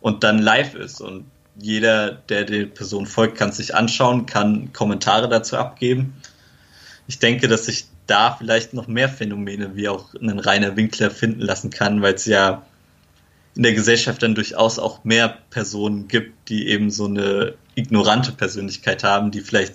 und 0.00 0.22
dann 0.22 0.38
live 0.38 0.74
ist. 0.74 1.00
Und 1.00 1.24
jeder, 1.56 2.12
der 2.12 2.44
der 2.44 2.66
Person 2.66 3.06
folgt, 3.06 3.36
kann 3.36 3.50
sich 3.50 3.74
anschauen, 3.74 4.26
kann 4.26 4.72
Kommentare 4.72 5.28
dazu 5.28 5.56
abgeben 5.56 6.14
ich 7.10 7.18
denke, 7.18 7.48
dass 7.48 7.66
sich 7.66 7.86
da 8.06 8.36
vielleicht 8.38 8.72
noch 8.72 8.86
mehr 8.86 9.08
Phänomene 9.08 9.74
wie 9.74 9.88
auch 9.88 10.14
einen 10.14 10.38
Rainer 10.38 10.76
Winkler 10.76 11.10
finden 11.10 11.40
lassen 11.40 11.70
kann, 11.70 12.02
weil 12.02 12.14
es 12.14 12.24
ja 12.24 12.64
in 13.56 13.64
der 13.64 13.72
Gesellschaft 13.72 14.22
dann 14.22 14.36
durchaus 14.36 14.78
auch 14.78 15.02
mehr 15.02 15.38
Personen 15.50 16.06
gibt, 16.06 16.48
die 16.48 16.68
eben 16.68 16.92
so 16.92 17.06
eine 17.06 17.54
ignorante 17.74 18.30
Persönlichkeit 18.30 19.02
haben, 19.02 19.32
die 19.32 19.40
vielleicht, 19.40 19.74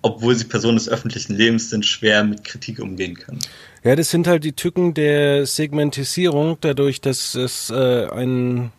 obwohl 0.00 0.36
sie 0.36 0.44
Personen 0.44 0.76
des 0.76 0.88
öffentlichen 0.88 1.34
Lebens 1.34 1.70
sind, 1.70 1.84
schwer 1.84 2.22
mit 2.22 2.44
Kritik 2.44 2.78
umgehen 2.78 3.16
können. 3.16 3.40
Ja, 3.82 3.96
das 3.96 4.10
sind 4.10 4.28
halt 4.28 4.44
die 4.44 4.52
Tücken 4.52 4.94
der 4.94 5.44
Segmentisierung, 5.44 6.58
dadurch, 6.60 7.00
dass 7.00 7.34
es 7.34 7.68
äh, 7.70 8.06
ein 8.12 8.70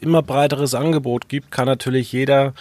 immer 0.00 0.22
breiteres 0.22 0.74
Angebot 0.74 1.28
gibt, 1.28 1.50
kann 1.50 1.66
natürlich 1.66 2.12
jeder 2.12 2.54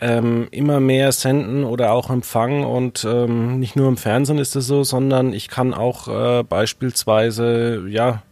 ähm, 0.00 0.48
immer 0.50 0.80
mehr 0.80 1.12
senden 1.12 1.64
oder 1.64 1.92
auch 1.92 2.10
empfangen 2.10 2.64
und 2.64 3.04
ähm, 3.04 3.58
nicht 3.58 3.76
nur 3.76 3.88
im 3.88 3.96
Fernsehen 3.96 4.38
ist 4.38 4.54
es 4.56 4.66
so, 4.66 4.84
sondern 4.84 5.32
ich 5.32 5.48
kann 5.48 5.72
auch 5.72 6.08
äh, 6.08 6.42
beispielsweise 6.42 7.86
ja 7.88 8.22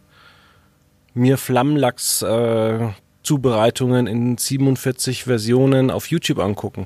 mir 1.13 1.37
Flammlachs 1.37 2.21
äh, 2.21 2.89
Zubereitungen 3.23 4.05
in 4.05 4.37
47 4.37 5.23
Versionen 5.23 5.89
auf 5.89 6.07
YouTube 6.07 6.39
angucken. 6.39 6.85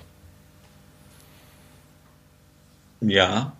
Ja, 3.01 3.53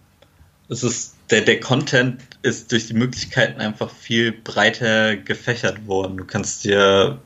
es 0.69 0.83
ist 0.83 1.15
der, 1.29 1.41
der 1.41 1.59
Content 1.59 2.21
ist 2.41 2.71
durch 2.71 2.87
die 2.87 2.93
Möglichkeiten 2.93 3.61
einfach 3.61 3.89
viel 3.89 4.31
breiter 4.31 5.17
gefächert 5.17 5.87
worden. 5.87 6.17
Du 6.17 6.25
kannst 6.25 6.63
dir 6.63 7.19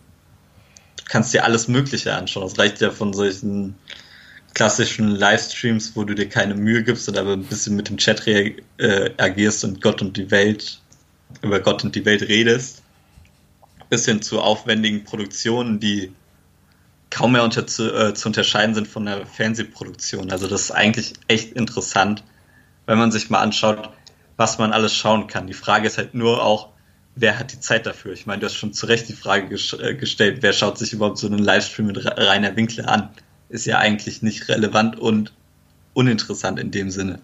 kannst 1.09 1.33
dir 1.33 1.43
alles 1.43 1.67
Mögliche 1.67 2.13
anschauen. 2.13 2.43
Das 2.43 2.57
reicht 2.57 2.81
ja 2.81 2.91
von 2.91 3.13
solchen 3.13 3.75
klassischen 4.53 5.09
Livestreams, 5.09 5.95
wo 5.95 6.03
du 6.03 6.13
dir 6.13 6.29
keine 6.29 6.55
Mühe 6.55 6.83
gibst 6.83 7.09
und 7.09 7.17
aber 7.17 7.33
ein 7.33 7.43
bisschen 7.43 7.75
mit 7.75 7.89
dem 7.89 7.97
Chat 7.97 8.25
reagierst 8.27 9.63
äh, 9.63 9.67
und 9.67 9.81
Gott 9.81 10.01
und 10.01 10.15
die 10.15 10.29
Welt 10.31 10.79
über 11.41 11.59
Gott 11.59 11.83
und 11.83 11.95
die 11.95 12.05
Welt 12.05 12.21
redest, 12.23 12.83
bis 13.89 14.05
hin 14.05 14.21
zu 14.21 14.41
aufwendigen 14.41 15.03
Produktionen, 15.03 15.79
die 15.79 16.11
kaum 17.09 17.33
mehr 17.33 17.43
unter, 17.43 17.65
zu, 17.67 17.93
äh, 17.93 18.13
zu 18.13 18.29
unterscheiden 18.29 18.75
sind 18.75 18.87
von 18.87 19.05
der 19.05 19.25
Fernsehproduktion. 19.25 20.31
Also 20.31 20.47
das 20.47 20.61
ist 20.61 20.71
eigentlich 20.71 21.13
echt 21.27 21.53
interessant, 21.53 22.23
wenn 22.85 22.97
man 22.97 23.11
sich 23.11 23.29
mal 23.29 23.39
anschaut, 23.39 23.89
was 24.37 24.57
man 24.57 24.73
alles 24.73 24.95
schauen 24.95 25.27
kann. 25.27 25.47
Die 25.47 25.53
Frage 25.53 25.87
ist 25.87 25.97
halt 25.97 26.13
nur 26.13 26.43
auch, 26.43 26.69
wer 27.15 27.39
hat 27.39 27.51
die 27.51 27.59
Zeit 27.59 27.85
dafür? 27.85 28.13
Ich 28.13 28.25
meine, 28.25 28.39
du 28.39 28.45
hast 28.45 28.55
schon 28.55 28.73
zu 28.73 28.85
Recht 28.85 29.07
die 29.09 29.13
Frage 29.13 29.49
ges 29.49 29.73
äh, 29.73 29.95
gestellt, 29.95 30.37
wer 30.41 30.53
schaut 30.53 30.77
sich 30.77 30.93
überhaupt 30.93 31.17
so 31.17 31.27
einen 31.27 31.39
Livestream 31.39 31.87
mit 31.87 32.05
Rainer 32.05 32.55
Winkler 32.55 32.87
an? 32.87 33.09
Ist 33.49 33.65
ja 33.65 33.77
eigentlich 33.77 34.21
nicht 34.21 34.47
relevant 34.49 34.97
und 34.99 35.33
uninteressant 35.93 36.59
in 36.59 36.71
dem 36.71 36.89
Sinne. 36.89 37.19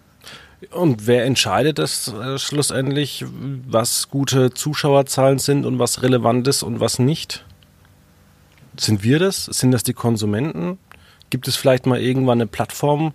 Und 0.72 1.08
wer 1.08 1.26
entscheidet 1.26 1.80
das 1.80 2.10
äh, 2.10 2.38
schlussendlich, 2.38 3.26
was 3.68 4.10
gute 4.10 4.54
Zuschauerzahlen 4.54 5.40
sind 5.40 5.66
und 5.66 5.80
was 5.80 6.04
relevant 6.04 6.48
ist 6.48 6.64
und 6.64 6.80
was 6.80 7.00
nicht? 7.00 7.46
Sind 8.78 9.04
wir 9.04 9.20
das? 9.20 9.46
Sind 9.46 9.72
das 9.72 9.84
die 9.84 9.94
Konsumenten? 9.94 10.78
Gibt 11.30 11.48
es 11.48 11.56
vielleicht 11.56 11.86
mal 11.86 12.00
irgendwann 12.00 12.40
eine 12.40 12.48
Plattform, 12.48 13.14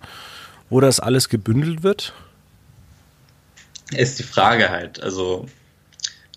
wo 0.69 0.79
das 0.79 0.99
alles 0.99 1.29
gebündelt 1.29 1.83
wird? 1.83 2.13
Ist 3.91 4.17
die 4.19 4.23
Frage 4.23 4.69
halt. 4.69 4.99
Also 5.01 5.47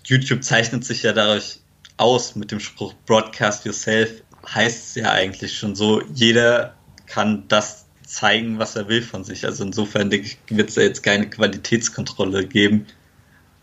YouTube 0.09 0.43
zeichnet 0.43 0.83
sich 0.83 1.03
ja 1.03 1.13
dadurch 1.13 1.59
aus 1.97 2.35
mit 2.35 2.51
dem 2.51 2.59
Spruch 2.59 2.93
Broadcast 3.05 3.65
Yourself, 3.65 4.23
heißt 4.47 4.89
es 4.89 4.95
ja 4.95 5.11
eigentlich 5.11 5.57
schon 5.57 5.75
so, 5.75 6.01
jeder 6.13 6.73
kann 7.05 7.43
das 7.47 7.85
zeigen, 8.05 8.57
was 8.57 8.75
er 8.75 8.87
will 8.87 9.03
von 9.03 9.23
sich. 9.23 9.45
Also 9.45 9.63
insofern 9.63 10.11
wird 10.11 10.69
es 10.69 10.75
ja 10.75 10.83
jetzt 10.83 11.03
keine 11.03 11.29
Qualitätskontrolle 11.29 12.45
geben, 12.47 12.87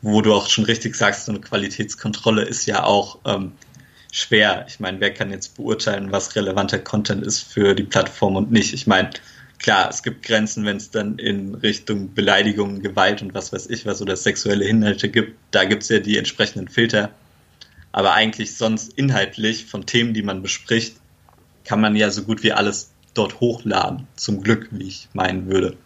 wo 0.03 0.23
du 0.23 0.33
auch 0.33 0.49
schon 0.49 0.65
richtig 0.65 0.95
sagst, 0.95 1.25
so 1.25 1.33
eine 1.33 1.41
Qualitätskontrolle 1.41 2.43
ist 2.43 2.67
ja 2.67 2.85
auch 2.85 3.19
ähm, 3.25 3.53
schwer. 4.13 4.65
Ich 4.69 4.79
meine, 4.79 5.01
wer 5.01 5.13
kann 5.13 5.33
jetzt 5.33 5.57
beurteilen, 5.57 6.13
was 6.13 6.37
relevanter 6.37 6.79
Content 6.79 7.25
ist 7.27 7.41
für 7.41 7.75
die 7.75 7.83
Plattform 7.83 8.37
und 8.37 8.53
nicht? 8.53 8.73
Ich 8.73 8.87
meine, 8.87 9.11
klar, 9.59 9.89
es 9.89 10.03
gibt 10.03 10.23
Grenzen, 10.23 10.65
wenn 10.65 10.77
es 10.77 10.91
dann 10.91 11.19
in 11.19 11.55
Richtung 11.55 12.15
Beleidigung, 12.15 12.81
Gewalt 12.81 13.23
und 13.23 13.35
was 13.35 13.53
weiß 13.53 13.69
ich 13.69 13.87
was 13.87 14.03
oder 14.03 14.17
sexuelle 14.17 14.65
Inhalte 14.65 15.09
gibt. 15.09 15.37
Da 15.51 15.65
gibt 15.65 15.83
es 15.83 15.89
ja 15.89 15.99
die 15.99 16.19
entsprechenden 16.19 16.69
Filter. 16.69 17.11
Aber 17.93 18.13
eigentlich 18.13 18.57
sonst 18.57 18.93
inhaltlich 18.95 19.67
von 19.67 19.87
Themen, 19.87 20.15
die 20.15 20.23
man 20.23 20.43
bespricht, 20.43 20.97
kann 21.65 21.81
man 21.81 21.97
ja 21.97 22.11
so 22.11 22.23
gut 22.23 22.43
wie 22.43 22.53
alles 22.53 22.91
dort 23.15 23.41
hochladen. 23.41 24.07
Zum 24.17 24.43
Glück, 24.43 24.69
wie 24.71 24.89
ich 24.89 25.09
meinen 25.15 25.51
würde. 25.51 25.77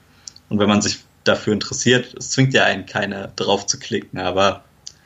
Und 0.48 0.58
wenn 0.58 0.68
man 0.68 0.82
sich 0.82 0.98
dafür 1.24 1.52
interessiert, 1.52 2.14
es 2.18 2.30
zwingt 2.30 2.54
ja 2.54 2.64
einen 2.64 2.86
keiner 2.86 3.28
drauf 3.28 3.66
zu 3.66 3.78
klicken, 3.78 4.18
aber 4.18 4.64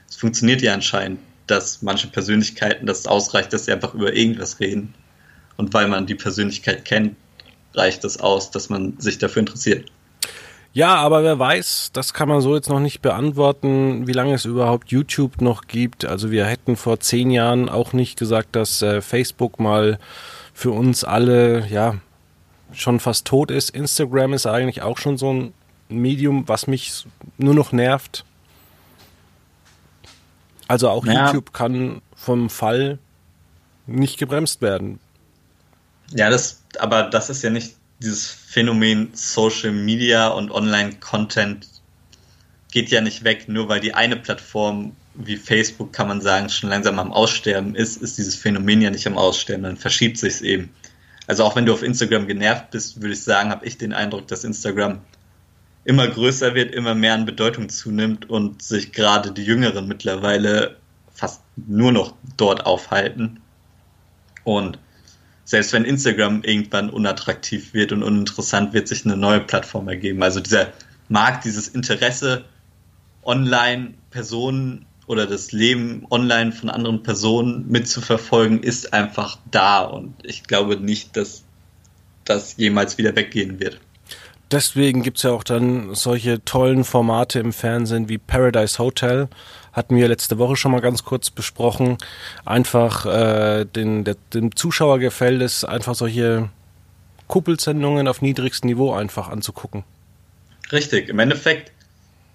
es 0.08 0.16
funktioniert 0.16 0.62
ja 0.62 0.72
anscheinend, 0.72 1.20
dass 1.46 1.82
manche 1.82 2.08
Persönlichkeiten 2.08 2.86
das 2.86 3.06
ausreicht, 3.06 3.52
dass 3.52 3.66
sie 3.66 3.72
einfach 3.72 3.94
über 3.94 4.14
irgendwas 4.14 4.60
reden. 4.60 4.94
Und 5.56 5.74
weil 5.74 5.88
man 5.88 6.06
die 6.06 6.14
Persönlichkeit 6.14 6.84
kennt, 6.84 7.16
reicht 7.74 8.04
es 8.04 8.20
aus, 8.20 8.50
dass 8.50 8.68
man 8.68 8.98
sich 8.98 9.18
dafür 9.18 9.40
interessiert. 9.40 9.90
Ja, 10.72 10.96
aber 10.96 11.22
wer 11.22 11.38
weiß, 11.38 11.90
das 11.92 12.14
kann 12.14 12.28
man 12.28 12.40
so 12.40 12.56
jetzt 12.56 12.68
noch 12.68 12.80
nicht 12.80 13.00
beantworten, 13.00 14.08
wie 14.08 14.12
lange 14.12 14.34
es 14.34 14.44
überhaupt 14.44 14.90
YouTube 14.90 15.40
noch 15.40 15.68
gibt. 15.68 16.04
Also 16.04 16.32
wir 16.32 16.46
hätten 16.46 16.74
vor 16.74 16.98
zehn 16.98 17.30
Jahren 17.30 17.68
auch 17.68 17.92
nicht 17.92 18.18
gesagt, 18.18 18.56
dass 18.56 18.82
äh, 18.82 19.00
Facebook 19.00 19.60
mal 19.60 20.00
für 20.52 20.72
uns 20.72 21.04
alle, 21.04 21.68
ja, 21.68 21.94
schon 22.72 22.98
fast 22.98 23.24
tot 23.24 23.52
ist. 23.52 23.70
Instagram 23.70 24.32
ist 24.32 24.46
eigentlich 24.46 24.82
auch 24.82 24.98
schon 24.98 25.16
so 25.16 25.32
ein 25.32 25.54
Medium, 25.88 26.48
was 26.48 26.66
mich 26.66 27.06
nur 27.38 27.54
noch 27.54 27.70
nervt. 27.70 28.24
Also 30.66 30.88
auch 30.88 31.06
ja. 31.06 31.26
YouTube 31.26 31.52
kann 31.52 32.02
vom 32.16 32.50
Fall 32.50 32.98
nicht 33.86 34.18
gebremst 34.18 34.60
werden. 34.60 34.98
Ja, 36.12 36.30
das, 36.30 36.62
aber 36.78 37.04
das 37.04 37.30
ist 37.30 37.42
ja 37.42 37.50
nicht 37.50 37.76
dieses 38.00 38.28
Phänomen 38.28 39.10
Social 39.14 39.72
Media 39.72 40.28
und 40.28 40.50
Online-Content 40.50 41.68
geht 42.70 42.90
ja 42.90 43.00
nicht 43.00 43.24
weg, 43.24 43.48
nur 43.48 43.68
weil 43.68 43.80
die 43.80 43.94
eine 43.94 44.16
Plattform 44.16 44.96
wie 45.14 45.36
Facebook, 45.36 45.92
kann 45.92 46.08
man 46.08 46.20
sagen, 46.20 46.48
schon 46.48 46.70
langsam 46.70 46.98
am 46.98 47.12
Aussterben 47.12 47.76
ist, 47.76 48.02
ist 48.02 48.18
dieses 48.18 48.34
Phänomen 48.34 48.82
ja 48.82 48.90
nicht 48.90 49.06
am 49.06 49.16
Aussterben, 49.16 49.62
dann 49.62 49.76
verschiebt 49.76 50.18
sich 50.18 50.34
es 50.34 50.42
eben. 50.42 50.70
Also 51.26 51.44
auch 51.44 51.56
wenn 51.56 51.66
du 51.66 51.72
auf 51.72 51.82
Instagram 51.82 52.26
genervt 52.26 52.72
bist, 52.72 53.00
würde 53.00 53.14
ich 53.14 53.22
sagen, 53.22 53.50
habe 53.50 53.64
ich 53.64 53.78
den 53.78 53.92
Eindruck, 53.92 54.26
dass 54.26 54.44
Instagram 54.44 55.00
immer 55.84 56.08
größer 56.08 56.54
wird, 56.54 56.74
immer 56.74 56.94
mehr 56.94 57.14
an 57.14 57.26
Bedeutung 57.26 57.68
zunimmt 57.68 58.28
und 58.28 58.62
sich 58.62 58.92
gerade 58.92 59.32
die 59.32 59.44
Jüngeren 59.44 59.86
mittlerweile 59.86 60.76
fast 61.12 61.42
nur 61.56 61.92
noch 61.92 62.14
dort 62.36 62.66
aufhalten. 62.66 63.40
Und 64.42 64.78
selbst 65.44 65.72
wenn 65.72 65.84
Instagram 65.84 66.42
irgendwann 66.42 66.90
unattraktiv 66.90 67.74
wird 67.74 67.92
und 67.92 68.02
uninteressant, 68.02 68.72
wird 68.72 68.88
sich 68.88 69.04
eine 69.04 69.16
neue 69.16 69.40
Plattform 69.40 69.88
ergeben. 69.88 70.22
Also 70.22 70.40
dieser 70.40 70.72
Markt, 71.08 71.44
dieses 71.44 71.68
Interesse, 71.68 72.44
online 73.22 73.94
Personen 74.10 74.86
oder 75.06 75.26
das 75.26 75.52
Leben 75.52 76.06
online 76.10 76.52
von 76.52 76.70
anderen 76.70 77.02
Personen 77.02 77.68
mitzuverfolgen, 77.68 78.62
ist 78.62 78.92
einfach 78.94 79.38
da. 79.50 79.82
Und 79.82 80.14
ich 80.22 80.44
glaube 80.44 80.76
nicht, 80.76 81.16
dass 81.16 81.44
das 82.24 82.56
jemals 82.56 82.96
wieder 82.96 83.14
weggehen 83.14 83.60
wird. 83.60 83.80
Deswegen 84.50 85.02
gibt 85.02 85.16
es 85.18 85.24
ja 85.24 85.32
auch 85.32 85.44
dann 85.44 85.94
solche 85.94 86.44
tollen 86.44 86.84
Formate 86.84 87.38
im 87.38 87.52
Fernsehen 87.52 88.08
wie 88.08 88.18
Paradise 88.18 88.78
Hotel, 88.78 89.28
hatten 89.74 89.96
wir 89.96 90.08
letzte 90.08 90.38
Woche 90.38 90.56
schon 90.56 90.72
mal 90.72 90.80
ganz 90.80 91.04
kurz 91.04 91.30
besprochen. 91.30 91.98
Einfach 92.46 93.04
äh, 93.04 93.66
den, 93.66 94.04
der, 94.04 94.16
dem 94.32 94.54
Zuschauer 94.56 95.00
gefällt 95.00 95.42
es, 95.42 95.64
einfach 95.64 95.94
solche 95.94 96.48
Kuppelsendungen 97.26 98.08
auf 98.08 98.22
niedrigstem 98.22 98.68
Niveau 98.70 98.92
einfach 98.94 99.28
anzugucken. 99.28 99.84
Richtig, 100.70 101.08
im 101.08 101.18
Endeffekt, 101.18 101.72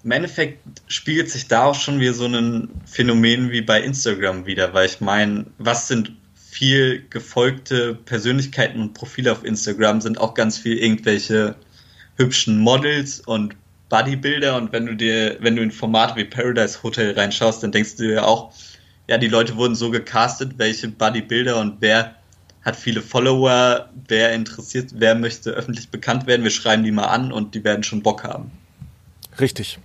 im 0.04 0.12
Endeffekt 0.12 0.60
spiegelt 0.86 1.30
sich 1.30 1.48
da 1.48 1.64
auch 1.64 1.74
schon 1.74 1.98
wieder 1.98 2.12
so 2.12 2.26
ein 2.26 2.68
Phänomen 2.86 3.50
wie 3.50 3.62
bei 3.62 3.80
Instagram 3.80 4.46
wieder, 4.46 4.74
weil 4.74 4.86
ich 4.86 5.00
meine, 5.00 5.46
was 5.58 5.88
sind 5.88 6.12
viel 6.34 7.06
gefolgte 7.08 7.94
Persönlichkeiten 7.94 8.80
und 8.80 8.94
Profile 8.94 9.32
auf 9.32 9.44
Instagram, 9.44 10.00
sind 10.00 10.20
auch 10.20 10.34
ganz 10.34 10.58
viel 10.58 10.76
irgendwelche 10.76 11.54
hübschen 12.16 12.58
Models 12.58 13.20
und 13.20 13.54
Bodybuilder 13.90 14.56
und 14.56 14.72
wenn 14.72 14.86
du 14.86 14.96
dir, 14.96 15.36
wenn 15.40 15.56
du 15.56 15.62
in 15.62 15.70
Formate 15.70 16.16
wie 16.16 16.24
Paradise 16.24 16.82
Hotel 16.82 17.12
reinschaust, 17.12 17.62
dann 17.62 17.72
denkst 17.72 17.96
du 17.96 18.04
dir 18.04 18.26
auch, 18.26 18.52
ja, 19.08 19.18
die 19.18 19.28
Leute 19.28 19.56
wurden 19.56 19.74
so 19.74 19.90
gecastet, 19.90 20.52
welche 20.56 20.88
Bodybuilder 20.88 21.60
und 21.60 21.76
wer 21.80 22.14
hat 22.62 22.76
viele 22.76 23.02
Follower, 23.02 23.90
wer 24.08 24.32
interessiert, 24.32 24.92
wer 24.94 25.14
möchte 25.14 25.50
öffentlich 25.50 25.90
bekannt 25.90 26.26
werden, 26.26 26.42
wir 26.44 26.50
schreiben 26.50 26.84
die 26.84 26.92
mal 26.92 27.06
an 27.06 27.32
und 27.32 27.54
die 27.54 27.64
werden 27.64 27.82
schon 27.82 28.02
Bock 28.02 28.24
haben. 28.24 28.50
Richtig. 29.38 29.78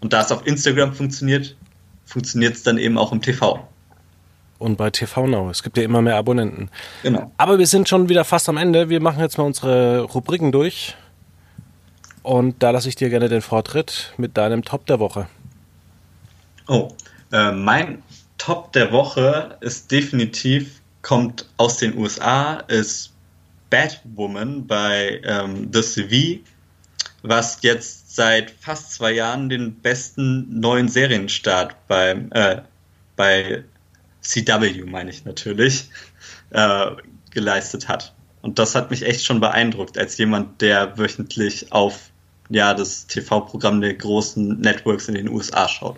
Und 0.00 0.12
da 0.12 0.20
es 0.20 0.30
auf 0.30 0.46
Instagram 0.46 0.94
funktioniert, 0.94 1.56
funktioniert 2.04 2.54
es 2.54 2.62
dann 2.62 2.78
eben 2.78 2.98
auch 2.98 3.12
im 3.12 3.22
TV. 3.22 3.66
Und 4.58 4.76
bei 4.76 4.90
TV 4.90 5.26
Now. 5.26 5.50
Es 5.50 5.62
gibt 5.62 5.76
ja 5.76 5.84
immer 5.84 6.02
mehr 6.02 6.16
Abonnenten. 6.16 6.68
Genau. 7.02 7.30
Aber 7.36 7.58
wir 7.58 7.66
sind 7.66 7.88
schon 7.88 8.08
wieder 8.08 8.24
fast 8.24 8.48
am 8.48 8.56
Ende. 8.56 8.88
Wir 8.88 9.00
machen 9.00 9.20
jetzt 9.20 9.38
mal 9.38 9.44
unsere 9.44 10.02
Rubriken 10.02 10.50
durch. 10.50 10.96
Und 12.28 12.62
da 12.62 12.72
lasse 12.72 12.90
ich 12.90 12.94
dir 12.94 13.08
gerne 13.08 13.30
den 13.30 13.40
Vortritt 13.40 14.12
mit 14.18 14.36
deinem 14.36 14.62
Top 14.62 14.84
der 14.84 14.98
Woche. 15.00 15.28
Oh, 16.66 16.88
äh, 17.32 17.52
mein 17.52 18.02
Top 18.36 18.70
der 18.74 18.92
Woche 18.92 19.56
ist 19.62 19.90
definitiv, 19.90 20.82
kommt 21.00 21.48
aus 21.56 21.78
den 21.78 21.96
USA, 21.96 22.56
ist 22.68 23.14
Batwoman 23.70 24.66
bei 24.66 25.22
ähm, 25.24 25.70
The 25.72 25.80
CV, 25.80 26.40
was 27.22 27.62
jetzt 27.62 28.14
seit 28.14 28.50
fast 28.50 28.92
zwei 28.92 29.12
Jahren 29.12 29.48
den 29.48 29.76
besten 29.76 30.60
neuen 30.60 30.88
Serienstart 30.88 31.76
beim, 31.86 32.30
äh, 32.32 32.60
bei 33.16 33.64
CW, 34.20 34.84
meine 34.84 35.08
ich 35.08 35.24
natürlich, 35.24 35.88
äh, 36.50 36.90
geleistet 37.30 37.88
hat. 37.88 38.12
Und 38.42 38.58
das 38.58 38.74
hat 38.74 38.90
mich 38.90 39.02
echt 39.06 39.24
schon 39.24 39.40
beeindruckt, 39.40 39.96
als 39.96 40.18
jemand, 40.18 40.60
der 40.60 40.98
wöchentlich 40.98 41.72
auf 41.72 42.07
ja, 42.48 42.74
das 42.74 43.06
TV-Programm 43.06 43.80
der 43.80 43.94
großen 43.94 44.60
Networks 44.60 45.08
in 45.08 45.14
den 45.14 45.28
USA 45.28 45.68
schaut. 45.68 45.96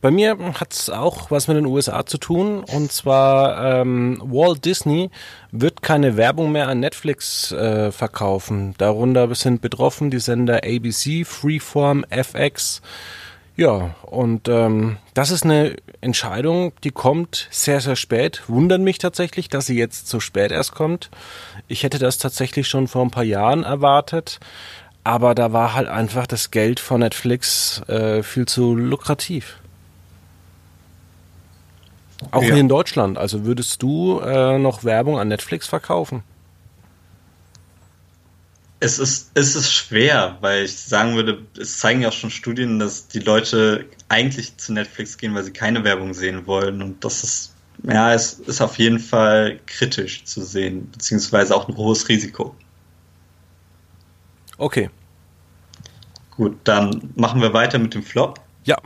Bei 0.00 0.10
mir 0.10 0.36
hat 0.60 0.72
es 0.72 0.90
auch 0.90 1.30
was 1.30 1.48
mit 1.48 1.56
den 1.56 1.66
USA 1.66 2.04
zu 2.04 2.18
tun. 2.18 2.62
Und 2.62 2.92
zwar 2.92 3.80
ähm, 3.80 4.20
Walt 4.24 4.64
Disney 4.64 5.10
wird 5.50 5.82
keine 5.82 6.16
Werbung 6.16 6.52
mehr 6.52 6.68
an 6.68 6.80
Netflix 6.80 7.50
äh, 7.52 7.90
verkaufen. 7.90 8.74
Darunter 8.78 9.34
sind 9.34 9.62
betroffen 9.62 10.10
die 10.10 10.20
Sender 10.20 10.60
ABC, 10.64 11.24
Freeform, 11.24 12.04
FX. 12.10 12.82
Ja, 13.56 13.94
und 14.02 14.48
ähm, 14.48 14.98
das 15.14 15.30
ist 15.30 15.44
eine 15.44 15.76
Entscheidung, 16.02 16.72
die 16.84 16.90
kommt 16.90 17.48
sehr, 17.50 17.80
sehr 17.80 17.96
spät. 17.96 18.42
Wundert 18.48 18.82
mich 18.82 18.98
tatsächlich, 18.98 19.48
dass 19.48 19.64
sie 19.64 19.78
jetzt 19.78 20.08
so 20.08 20.20
spät 20.20 20.52
erst 20.52 20.72
kommt. 20.72 21.10
Ich 21.66 21.82
hätte 21.82 21.98
das 21.98 22.18
tatsächlich 22.18 22.68
schon 22.68 22.86
vor 22.86 23.02
ein 23.02 23.10
paar 23.10 23.24
Jahren 23.24 23.64
erwartet. 23.64 24.40
Aber 25.06 25.36
da 25.36 25.52
war 25.52 25.74
halt 25.74 25.86
einfach 25.86 26.26
das 26.26 26.50
Geld 26.50 26.80
von 26.80 26.98
Netflix 26.98 27.80
äh, 27.86 28.24
viel 28.24 28.44
zu 28.44 28.74
lukrativ. 28.74 29.58
Auch 32.32 32.42
ja. 32.42 32.48
hier 32.48 32.56
in 32.56 32.68
Deutschland. 32.68 33.16
Also 33.16 33.44
würdest 33.44 33.80
du 33.84 34.18
äh, 34.18 34.58
noch 34.58 34.82
Werbung 34.82 35.20
an 35.20 35.28
Netflix 35.28 35.68
verkaufen? 35.68 36.24
Es 38.80 38.98
ist, 38.98 39.30
es 39.34 39.54
ist 39.54 39.72
schwer, 39.72 40.38
weil 40.40 40.64
ich 40.64 40.76
sagen 40.76 41.14
würde, 41.14 41.46
es 41.56 41.78
zeigen 41.78 42.00
ja 42.00 42.08
auch 42.08 42.12
schon 42.12 42.30
Studien, 42.30 42.80
dass 42.80 43.06
die 43.06 43.20
Leute 43.20 43.84
eigentlich 44.08 44.56
zu 44.56 44.72
Netflix 44.72 45.18
gehen, 45.18 45.36
weil 45.36 45.44
sie 45.44 45.52
keine 45.52 45.84
Werbung 45.84 46.14
sehen 46.14 46.48
wollen. 46.48 46.82
Und 46.82 47.04
das 47.04 47.22
ist, 47.22 47.54
ja, 47.84 48.12
es 48.12 48.40
ist 48.40 48.60
auf 48.60 48.76
jeden 48.76 48.98
Fall 48.98 49.60
kritisch 49.66 50.24
zu 50.24 50.42
sehen, 50.42 50.90
beziehungsweise 50.90 51.54
auch 51.54 51.68
ein 51.68 51.76
hohes 51.76 52.08
Risiko. 52.08 52.56
Okay. 54.58 54.90
Gut, 56.30 56.58
dann 56.64 57.12
machen 57.14 57.40
wir 57.40 57.52
weiter 57.52 57.78
mit 57.78 57.94
dem 57.94 58.02
Flop. 58.02 58.40
Ja. 58.64 58.76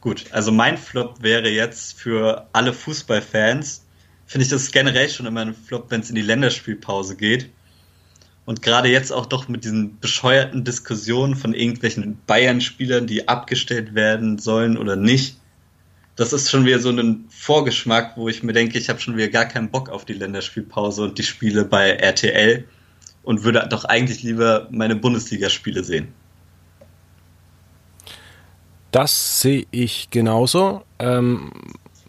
Gut, 0.00 0.26
also 0.32 0.52
mein 0.52 0.76
Flop 0.76 1.22
wäre 1.22 1.48
jetzt 1.48 1.98
für 1.98 2.46
alle 2.52 2.72
Fußballfans, 2.72 3.84
finde 4.26 4.44
ich 4.44 4.50
das 4.50 4.70
generell 4.70 5.08
schon 5.08 5.26
immer 5.26 5.40
ein 5.40 5.54
Flop, 5.54 5.90
wenn 5.90 6.00
es 6.00 6.10
in 6.10 6.16
die 6.16 6.22
Länderspielpause 6.22 7.16
geht. 7.16 7.50
Und 8.44 8.60
gerade 8.60 8.88
jetzt 8.88 9.12
auch 9.12 9.26
doch 9.26 9.48
mit 9.48 9.64
diesen 9.64 9.98
bescheuerten 10.00 10.64
Diskussionen 10.64 11.34
von 11.34 11.54
irgendwelchen 11.54 12.18
Bayern-Spielern, 12.26 13.06
die 13.06 13.28
abgestellt 13.28 13.94
werden 13.94 14.38
sollen 14.38 14.76
oder 14.76 14.96
nicht. 14.96 15.38
Das 16.16 16.32
ist 16.32 16.50
schon 16.50 16.66
wieder 16.66 16.78
so 16.78 16.90
ein 16.90 17.24
Vorgeschmack, 17.30 18.16
wo 18.16 18.28
ich 18.28 18.42
mir 18.42 18.52
denke, 18.52 18.78
ich 18.78 18.88
habe 18.88 19.00
schon 19.00 19.16
wieder 19.16 19.28
gar 19.28 19.46
keinen 19.46 19.70
Bock 19.70 19.88
auf 19.88 20.04
die 20.04 20.12
Länderspielpause 20.12 21.02
und 21.02 21.18
die 21.18 21.22
Spiele 21.22 21.64
bei 21.64 21.90
RTL 21.90 22.64
und 23.24 23.42
würde 23.42 23.66
doch 23.68 23.84
eigentlich 23.84 24.22
lieber 24.22 24.68
meine 24.70 24.96
Bundesligaspiele 24.96 25.82
sehen. 25.82 26.12
Das 28.90 29.40
sehe 29.40 29.66
ich 29.72 30.10
genauso. 30.10 30.82
Ähm, 30.98 31.50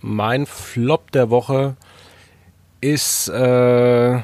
mein 0.01 0.45
Flop 0.45 1.11
der 1.11 1.31
Woche 1.31 1.75
ist 2.79 3.27
äh, 3.29 4.21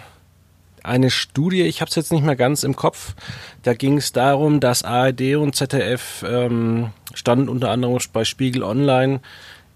eine 0.84 1.10
Studie, 1.10 1.64
ich 1.64 1.82
habe 1.82 1.90
es 1.90 1.96
jetzt 1.96 2.12
nicht 2.12 2.24
mehr 2.24 2.36
ganz 2.36 2.64
im 2.64 2.76
Kopf. 2.76 3.16
Da 3.64 3.74
ging 3.74 3.98
es 3.98 4.12
darum, 4.12 4.60
dass 4.60 4.84
ARD 4.84 5.36
und 5.36 5.56
ZDF 5.56 6.24
ähm, 6.28 6.92
stand 7.14 7.50
unter 7.50 7.70
anderem 7.70 7.98
bei 8.14 8.26
Spiegel 8.26 8.64
Online 8.64 9.22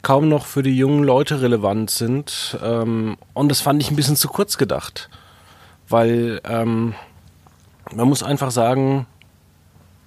kaum 0.02 0.30
noch 0.30 0.46
für 0.46 0.62
die 0.62 0.78
jungen 0.78 1.04
Leute 1.04 1.42
relevant 1.42 1.90
sind. 1.90 2.58
Ähm, 2.64 3.18
und 3.34 3.50
das 3.50 3.62
fand 3.62 3.82
ich 3.82 3.90
ein 3.90 3.96
bisschen 3.96 4.16
zu 4.16 4.28
kurz 4.28 4.58
gedacht. 4.58 5.10
Weil 5.88 6.42
ähm, 6.44 6.96
man 7.94 8.08
muss 8.08 8.24
einfach 8.24 8.52
sagen, 8.52 9.08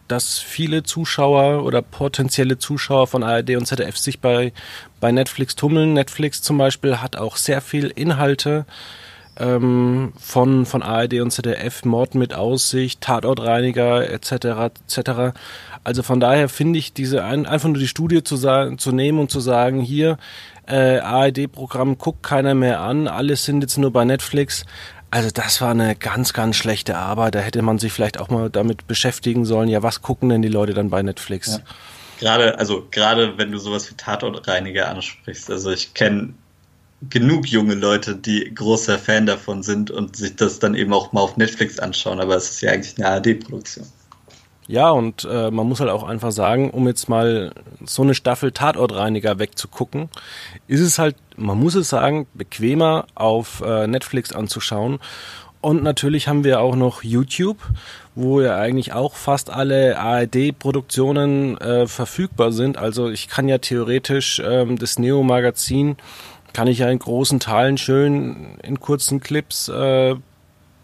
dass 0.09 0.39
viele 0.39 0.83
Zuschauer 0.83 1.65
oder 1.65 1.83
potenzielle 1.83 2.59
Zuschauer 2.59 3.07
von 3.07 3.23
ARD 3.23 3.57
und 3.57 3.67
ZDF 3.67 3.97
sich 3.97 4.21
bei, 4.21 4.53
bei 5.01 5.13
Netflix 5.13 5.55
tummeln. 5.55 5.93
Netflix 5.93 6.43
zum 6.43 6.59
Beispiel 6.59 6.97
hat 6.97 7.17
auch 7.17 7.37
sehr 7.37 7.61
viel 7.61 7.89
Inhalte 7.89 8.65
ähm, 9.39 10.13
von, 10.19 10.67
von 10.67 10.83
ARD 10.83 11.21
und 11.21 11.31
ZDF, 11.31 11.85
Mord 11.85 12.15
mit 12.15 12.35
Aussicht, 12.35 13.01
Tatortreiniger 13.03 14.11
etc. 14.11 14.73
etc. 14.89 15.39
Also 15.85 16.03
von 16.03 16.21
daher 16.21 16.49
finde 16.49 16.79
ich 16.79 16.93
diese 16.93 17.23
ein, 17.23 17.47
einfach 17.47 17.69
nur 17.69 17.79
die 17.79 17.89
Studie 17.89 18.25
zu, 18.25 18.37
sagen, 18.37 18.79
zu 18.79 18.93
nehmen 18.93 19.19
und 19.19 19.31
zu 19.31 19.41
sagen, 19.41 19.81
hier 19.81 20.19
äh, 20.67 20.99
ARD-Programm 20.99 21.99
guckt 21.99 22.23
keiner 22.23 22.55
mehr 22.55 22.81
an, 22.81 23.09
alles 23.09 23.45
sind 23.45 23.63
jetzt 23.63 23.79
nur 23.79 23.93
bei 23.93 24.05
Netflix. 24.05 24.65
Also 25.11 25.31
das 25.33 25.61
war 25.61 25.71
eine 25.71 25.97
ganz, 25.97 26.33
ganz 26.33 26.57
schlechte 26.57 26.97
Arbeit. 26.97 27.35
Da 27.35 27.39
hätte 27.41 27.63
man 27.63 27.79
sich 27.79 27.93
vielleicht 27.93 28.21
auch 28.21 28.29
mal 28.29 28.51
damit 28.51 28.87
beschäftigen 28.87 29.45
sollen. 29.45 29.69
Ja, 29.69 29.83
was 29.83 30.03
gucken 30.03 30.29
denn 30.29 30.43
die 30.43 30.49
Leute 30.49 30.75
dann 30.75 30.91
bei 30.91 31.03
Netflix? 31.03 31.57
Ja. 31.57 31.61
Gerade, 32.21 32.59
also 32.59 32.87
gerade 32.91 33.39
wenn 33.39 33.53
du 33.53 33.59
sowas 33.59 33.91
wie 33.91 33.95
Tatortreiniger 33.95 34.89
ansprichst. 34.89 35.51
Also 35.51 35.71
ich 35.71 35.95
kenne 35.95 36.35
genug 37.09 37.47
junge 37.47 37.75
Leute, 37.75 38.17
die 38.17 38.53
großer 38.55 38.99
Fan 38.99 39.27
davon 39.27 39.63
sind 39.63 39.91
und 39.91 40.17
sich 40.17 40.37
das 40.37 40.59
dann 40.59 40.75
eben 40.75 40.93
auch 40.93 41.13
mal 41.13 41.21
auf 41.21 41.37
Netflix 41.37 41.79
anschauen. 41.79 42.21
Aber 42.21 42.37
es 42.37 42.51
ist 42.51 42.61
ja 42.61 42.73
eigentlich 42.73 42.99
eine 42.99 43.09
ARD-Produktion. 43.09 43.87
Ja, 44.69 44.91
und 44.91 45.27
äh, 45.29 45.51
man 45.51 45.67
muss 45.67 45.81
halt 45.81 45.91
auch 45.91 46.05
einfach 46.05 46.31
sagen, 46.31 46.71
um 46.71 46.87
jetzt 46.87 47.09
mal 47.09 47.53
so 47.87 48.03
eine 48.03 48.15
Staffel 48.15 48.53
Tatortreiniger 48.53 49.39
wegzugucken, 49.39 50.11
ist 50.67 50.83
es 50.83 50.99
halt, 50.99 51.17
man 51.37 51.59
muss 51.59 51.75
es 51.75 51.89
sagen, 51.89 52.27
bequemer 52.35 53.07
auf 53.15 53.63
äh, 53.63 53.87
Netflix 53.87 54.31
anzuschauen. 54.31 54.99
Und 55.63 55.83
natürlich 55.83 56.29
haben 56.29 56.45
wir 56.45 56.61
auch 56.61 56.77
noch 56.77 57.03
YouTube, 57.03 57.57
wo 58.15 58.43
ja 58.43 58.57
eigentlich 58.59 58.93
auch 58.93 59.15
fast 59.15 59.49
alle 59.49 59.99
ARD-Produktionen 59.99 61.57
äh, 61.59 61.87
verfügbar 61.87 62.53
sind. 62.53 62.77
Also 62.77 63.09
ich 63.09 63.29
kann 63.29 63.49
ja 63.49 63.57
theoretisch 63.57 64.41
ähm, 64.45 64.79
das 64.79 64.99
Neo-Magazin, 64.99 65.97
kann 66.53 66.69
ich 66.69 66.81
ja 66.81 66.91
in 66.91 66.99
großen 66.99 67.41
Teilen 67.41 67.79
schön 67.79 68.59
in 68.63 68.81
kurzen 68.81 69.21
Clips 69.21 69.69
äh, 69.69 70.15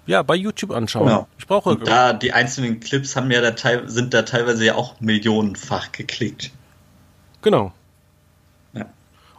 ja, 0.06 0.22
bei 0.22 0.34
YouTube 0.34 0.70
anschauen. 0.70 1.06
Genau. 1.06 1.28
Ich 1.38 1.46
brauche 1.46 1.76
da 1.76 2.12
die 2.12 2.32
einzelnen 2.32 2.80
Clips 2.80 3.16
haben 3.16 3.30
ja 3.30 3.40
da 3.40 3.54
sind 3.86 4.12
da 4.12 4.22
teilweise 4.22 4.64
ja 4.64 4.74
auch 4.74 5.00
millionenfach 5.00 5.92
geklickt. 5.92 6.50
Genau. 7.42 7.72
Ja. 8.74 8.86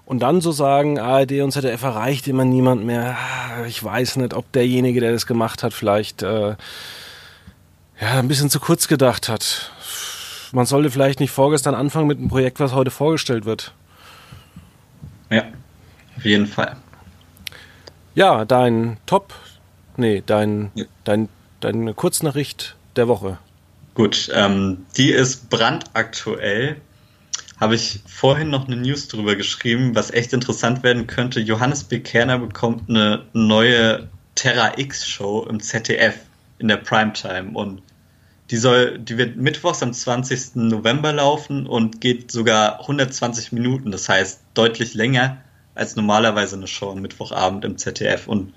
Und 0.06 0.20
dann 0.20 0.42
so 0.42 0.52
sagen, 0.52 1.00
ARD 1.00 1.42
und 1.42 1.52
ZDF 1.52 1.84
erreicht 1.84 2.28
immer 2.28 2.46
niemand 2.46 2.86
mehr. 2.86 3.16
Ich 3.68 3.84
weiß 3.84 4.18
nicht, 4.18 4.34
ob 4.34 4.52
derjenige, 4.52 5.00
der 5.02 5.12
das 5.12 5.28
gemacht 5.28 5.64
hat, 5.64 5.74
vielleicht 5.74 6.24
äh, 6.24 6.56
ja 8.02 8.20
ein 8.20 8.28
bisschen 8.28 8.50
zu 8.50 8.60
kurz 8.60 8.88
gedacht 8.88 9.30
hat. 9.30 9.72
Man 10.52 10.66
sollte 10.66 10.90
vielleicht 10.90 11.20
nicht 11.20 11.32
vorgestern 11.32 11.76
anfangen 11.76 12.08
mit 12.08 12.18
einem 12.18 12.30
Projekt, 12.30 12.60
was 12.60 12.74
heute 12.74 12.92
vorgestellt 12.92 13.46
wird. 13.46 13.74
Ja, 15.30 15.44
auf 16.18 16.26
jeden 16.26 16.48
Fall. 16.48 16.76
Ja, 18.14 18.46
dein 18.46 18.98
Top 19.06 19.34
Nee, 19.98 20.24
dein, 20.26 20.72
ja. 20.76 20.86
dein, 21.04 21.30
deine 21.60 21.94
Kurznachricht 21.94 22.76
der 22.96 23.08
Woche. 23.08 23.38
Gut, 23.94 24.30
ähm, 24.34 24.86
die 24.98 25.12
ist 25.12 25.50
brandaktuell. 25.50 26.78
Habe 27.60 27.76
ich 27.76 28.02
vorhin 28.06 28.50
noch 28.50 28.68
eine 28.68 28.76
News 28.76 29.08
drüber 29.08 29.36
geschrieben, 29.36 29.96
was 29.96 30.12
echt 30.12 30.34
interessant 30.34 30.84
werden 30.84 31.08
könnte. 31.08 31.40
Johannes 31.40 31.86
B. 31.86 32.00
Kerner 32.00 32.40
bekommt 32.40 32.90
eine 32.90 33.24
neue 33.32 34.10
Terra 34.36 34.78
X 34.78 35.08
Show 35.08 35.48
im 35.50 35.62
ZDF 35.62 36.16
in 36.60 36.68
der 36.68 36.78
Primetime 36.78 37.52
und 37.54 37.82
die 38.52 38.58
soll, 38.58 39.00
die 39.00 39.18
wird 39.18 39.38
mittwochs 39.38 39.82
am 39.82 39.92
20. 39.92 40.56
November 40.56 41.14
laufen 41.14 41.66
und 41.66 42.00
geht 42.00 42.32
sogar 42.32 42.82
120 42.82 43.54
Minuten. 43.54 43.92
Das 43.92 44.08
heißt 44.08 44.42
deutlich 44.54 44.94
länger 44.94 45.38
als 45.74 45.96
normalerweise 45.96 46.56
eine 46.56 46.68
Show 46.68 46.92
am 46.92 47.02
Mittwochabend 47.02 47.66
im 47.66 47.78
ZDF 47.78 48.28
und 48.28 48.54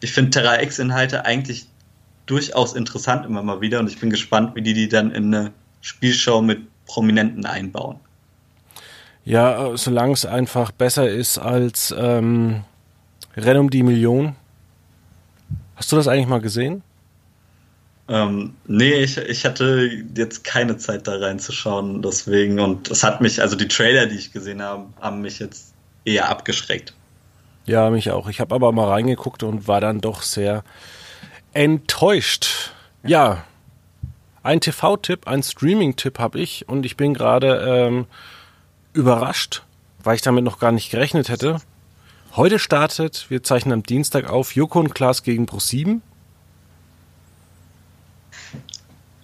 ich 0.00 0.12
finde 0.12 0.30
Terra 0.30 0.62
X-Inhalte 0.62 1.24
eigentlich 1.24 1.66
durchaus 2.26 2.74
interessant 2.74 3.24
immer 3.26 3.42
mal 3.42 3.60
wieder 3.60 3.80
und 3.80 3.88
ich 3.88 3.98
bin 3.98 4.10
gespannt, 4.10 4.54
wie 4.54 4.62
die 4.62 4.74
die 4.74 4.88
dann 4.88 5.10
in 5.10 5.34
eine 5.34 5.52
Spielshow 5.80 6.42
mit 6.42 6.60
Prominenten 6.86 7.46
einbauen. 7.46 8.00
Ja, 9.24 9.76
solange 9.76 10.14
es 10.14 10.24
einfach 10.24 10.70
besser 10.70 11.08
ist 11.08 11.38
als 11.38 11.94
ähm, 11.96 12.64
Renn 13.36 13.58
um 13.58 13.70
die 13.70 13.82
Million. 13.82 14.36
Hast 15.76 15.92
du 15.92 15.96
das 15.96 16.08
eigentlich 16.08 16.28
mal 16.28 16.40
gesehen? 16.40 16.82
Ähm, 18.08 18.54
nee, 18.66 18.94
ich, 18.94 19.18
ich 19.18 19.44
hatte 19.44 19.90
jetzt 20.16 20.44
keine 20.44 20.78
Zeit 20.78 21.06
da 21.06 21.16
reinzuschauen, 21.16 22.00
deswegen. 22.00 22.58
Und 22.58 22.90
es 22.90 23.04
hat 23.04 23.20
mich, 23.20 23.42
also 23.42 23.54
die 23.54 23.68
Trailer, 23.68 24.06
die 24.06 24.16
ich 24.16 24.32
gesehen 24.32 24.62
habe, 24.62 24.86
haben 25.00 25.20
mich 25.20 25.38
jetzt 25.38 25.74
eher 26.06 26.30
abgeschreckt. 26.30 26.94
Ja, 27.68 27.90
mich 27.90 28.10
auch. 28.10 28.30
Ich 28.30 28.40
habe 28.40 28.54
aber 28.54 28.72
mal 28.72 28.88
reingeguckt 28.88 29.42
und 29.42 29.68
war 29.68 29.82
dann 29.82 30.00
doch 30.00 30.22
sehr 30.22 30.64
enttäuscht. 31.52 32.72
Ja, 33.02 33.44
ein 34.42 34.62
TV-Tipp, 34.62 35.28
ein 35.28 35.42
Streaming-Tipp 35.42 36.18
habe 36.18 36.40
ich 36.40 36.66
und 36.66 36.86
ich 36.86 36.96
bin 36.96 37.12
gerade 37.12 37.58
ähm, 37.68 38.06
überrascht, 38.94 39.64
weil 40.02 40.16
ich 40.16 40.22
damit 40.22 40.44
noch 40.44 40.58
gar 40.58 40.72
nicht 40.72 40.90
gerechnet 40.90 41.28
hätte. 41.28 41.60
Heute 42.36 42.58
startet, 42.58 43.26
wir 43.28 43.42
zeichnen 43.42 43.74
am 43.74 43.82
Dienstag 43.82 44.30
auf, 44.30 44.54
Joko 44.54 44.78
und 44.78 44.94
Klaas 44.94 45.22
gegen 45.22 45.44
Pro7. 45.44 46.00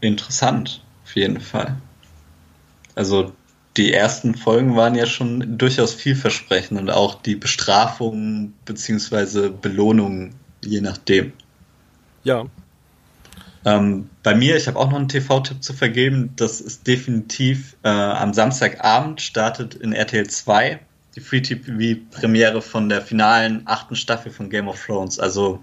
Interessant, 0.02 0.82
auf 1.04 1.16
jeden 1.16 1.40
Fall. 1.40 1.76
Also 2.94 3.32
die 3.76 3.92
ersten 3.92 4.34
Folgen 4.34 4.76
waren 4.76 4.94
ja 4.94 5.06
schon 5.06 5.58
durchaus 5.58 5.94
vielversprechend 5.94 6.78
und 6.78 6.90
auch 6.90 7.20
die 7.20 7.34
Bestrafungen 7.34 8.54
bzw. 8.64 9.50
Belohnungen, 9.50 10.34
je 10.64 10.80
nachdem. 10.80 11.32
Ja. 12.22 12.44
Ähm, 13.64 14.10
bei 14.22 14.34
mir, 14.34 14.56
ich 14.56 14.68
habe 14.68 14.78
auch 14.78 14.90
noch 14.90 14.98
einen 14.98 15.08
TV-Tipp 15.08 15.62
zu 15.62 15.72
vergeben. 15.72 16.32
Das 16.36 16.60
ist 16.60 16.86
definitiv 16.86 17.76
äh, 17.82 17.88
am 17.88 18.34
Samstagabend 18.34 19.20
startet 19.20 19.74
in 19.74 19.92
RTL 19.92 20.28
2 20.28 20.80
die 21.14 21.20
Free-TV-Premiere 21.20 22.60
von 22.60 22.88
der 22.88 23.00
finalen 23.00 23.62
achten 23.66 23.96
Staffel 23.96 24.32
von 24.32 24.50
Game 24.50 24.68
of 24.68 24.84
Thrones. 24.84 25.18
Also 25.20 25.62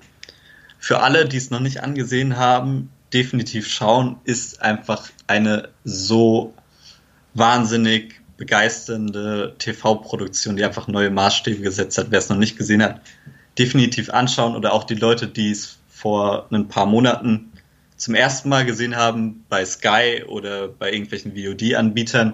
für 0.80 1.02
alle, 1.02 1.28
die 1.28 1.38
es 1.38 1.50
noch 1.50 1.60
nicht 1.60 1.84
angesehen 1.84 2.38
haben, 2.38 2.90
definitiv 3.14 3.68
schauen, 3.68 4.18
ist 4.24 4.62
einfach 4.62 5.10
eine 5.28 5.70
so 5.84 6.54
wahnsinnig 7.34 8.22
begeisternde 8.38 9.56
TV-Produktion, 9.60 10.58
die 10.58 10.64
einfach 10.64 10.88
neue 10.88 11.12
Maßstäbe 11.12 11.62
gesetzt 11.62 11.98
hat. 11.98 12.08
Wer 12.10 12.20
es 12.20 12.30
noch 12.30 12.38
nicht 12.38 12.58
gesehen 12.58 12.82
hat, 12.82 13.02
definitiv 13.58 14.10
anschauen 14.10 14.56
oder 14.56 14.74
auch 14.74 14.84
die 14.84 14.96
Leute, 14.96 15.28
die 15.28 15.52
es 15.52 15.78
vor 15.90 16.48
ein 16.52 16.68
paar 16.68 16.88
Monaten 16.88 17.52
zum 17.96 18.16
ersten 18.16 18.50
Mal 18.50 18.66
gesehen 18.66 18.96
haben 18.96 19.46
bei 19.48 19.64
Sky 19.64 20.24
oder 20.28 20.68
bei 20.68 20.92
irgendwelchen 20.92 21.36
VOD-Anbietern. 21.36 22.34